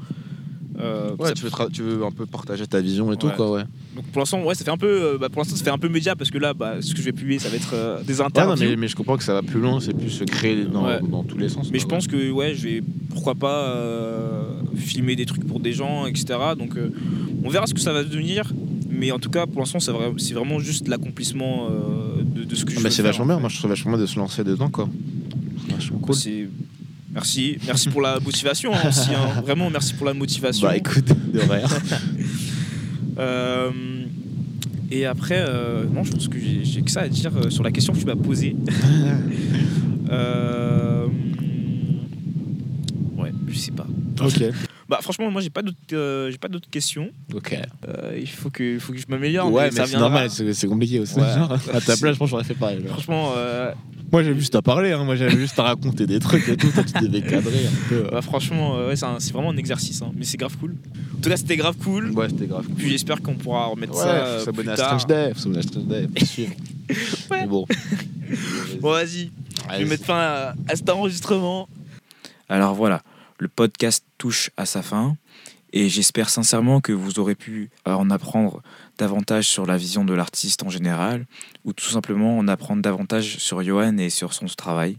[0.81, 3.33] euh, Ouais, tu veux, tu veux un peu partager ta vision et tout, Ouais.
[3.37, 3.63] quoi, ouais.
[3.97, 5.79] donc pour l'instant ouais ça fait un peu euh, bah, pour l'instant ça fait un
[5.79, 8.03] peu média parce que là bah, ce que je vais publier ça va être euh,
[8.03, 10.25] des interviews non, mais, mais je comprends que ça va plus loin, c'est plus se
[10.25, 11.71] créer dans, tous les sens.
[11.73, 14.43] Mais je pense que ouais, je vais pourquoi pas euh,
[14.77, 16.27] filmer des trucs pour des gens, etc.
[16.59, 16.75] Donc
[17.45, 18.53] on verra ce que ça va devenir.
[18.91, 21.69] Mais en tout cas, pour l'instant, c'est vra- c'est vraiment juste l'accomplissement
[22.21, 23.59] de, de ce que je Ah, veux mais c'est faire, vachement en bien, moi je
[23.59, 24.89] trouve vachement bien de se lancer dedans, quoi.
[25.67, 26.15] C'est vachement cool.
[26.15, 26.48] C'est-
[27.13, 29.11] Merci, merci pour la motivation hein, aussi.
[29.15, 29.41] hein.
[29.45, 30.67] Vraiment, merci pour la motivation.
[30.69, 31.67] Bah écoute, de rien.
[33.21, 33.71] Euh,
[34.93, 37.73] et après, euh, non, je pense que j'ai que ça à dire euh, sur la
[37.73, 38.55] question que tu m'as posée.
[40.11, 41.07] Euh,
[43.19, 43.87] ouais, je sais pas.
[44.23, 44.43] ok.
[44.89, 47.11] Bah franchement, moi j'ai pas d'autres, euh, j'ai pas d'autres questions.
[47.35, 47.55] Ok.
[47.87, 49.53] Euh, il faut que, il faut que je m'améliore.
[49.53, 51.17] Ouais, mais c'est normal, c'est c'est compliqué aussi.
[51.17, 51.35] Ouais.
[51.35, 52.79] Genre, à ta place, je pense que j'aurais fait pareil.
[52.81, 52.93] genre.
[52.93, 53.71] Franchement, euh,
[54.11, 55.05] Moi j'avais juste à parler, hein.
[55.05, 58.09] moi j'avais juste à raconter des trucs et tout, toi tu devais cadrer un peu.
[58.11, 60.11] bah, franchement, euh, ouais, c'est, un- c'est vraiment un exercice, hein.
[60.17, 60.75] mais c'est grave cool.
[61.17, 62.11] En tout cas, c'était grave cool.
[62.13, 62.65] Ouais, c'était grave.
[62.79, 64.85] Puis j'espère qu'on pourra remettre Ouais, ça euh, faut s'abonner plus à.
[64.87, 66.47] Strange Day, faut s'abonner à Strange Day, bien sûr.
[67.31, 67.43] Ouais.
[67.43, 67.67] Mais bon.
[68.81, 69.31] Bon, vas-y,
[69.73, 71.69] je vais mettre fin à, à cet enregistrement.
[72.49, 73.03] Alors voilà,
[73.39, 75.17] le podcast touche à sa fin
[75.73, 78.63] et j'espère sincèrement que vous aurez pu euh, en apprendre
[78.97, 81.27] davantage sur la vision de l'artiste en général
[81.65, 84.99] ou tout simplement en apprendre davantage sur Johan et sur son travail.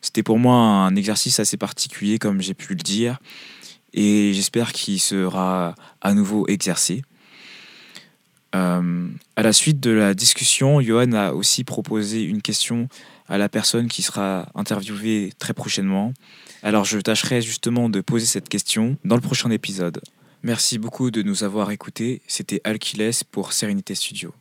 [0.00, 3.18] C'était pour moi un exercice assez particulier comme j'ai pu le dire
[3.92, 7.02] et j'espère qu'il sera à nouveau exercé.
[8.54, 12.88] Euh, à la suite de la discussion, Johan a aussi proposé une question
[13.28, 16.14] à la personne qui sera interviewée très prochainement.
[16.66, 20.00] Alors je tâcherai justement de poser cette question dans le prochain épisode.
[20.42, 22.22] Merci beaucoup de nous avoir écoutés.
[22.26, 24.34] C'était Alquiles pour Sérénité Studio.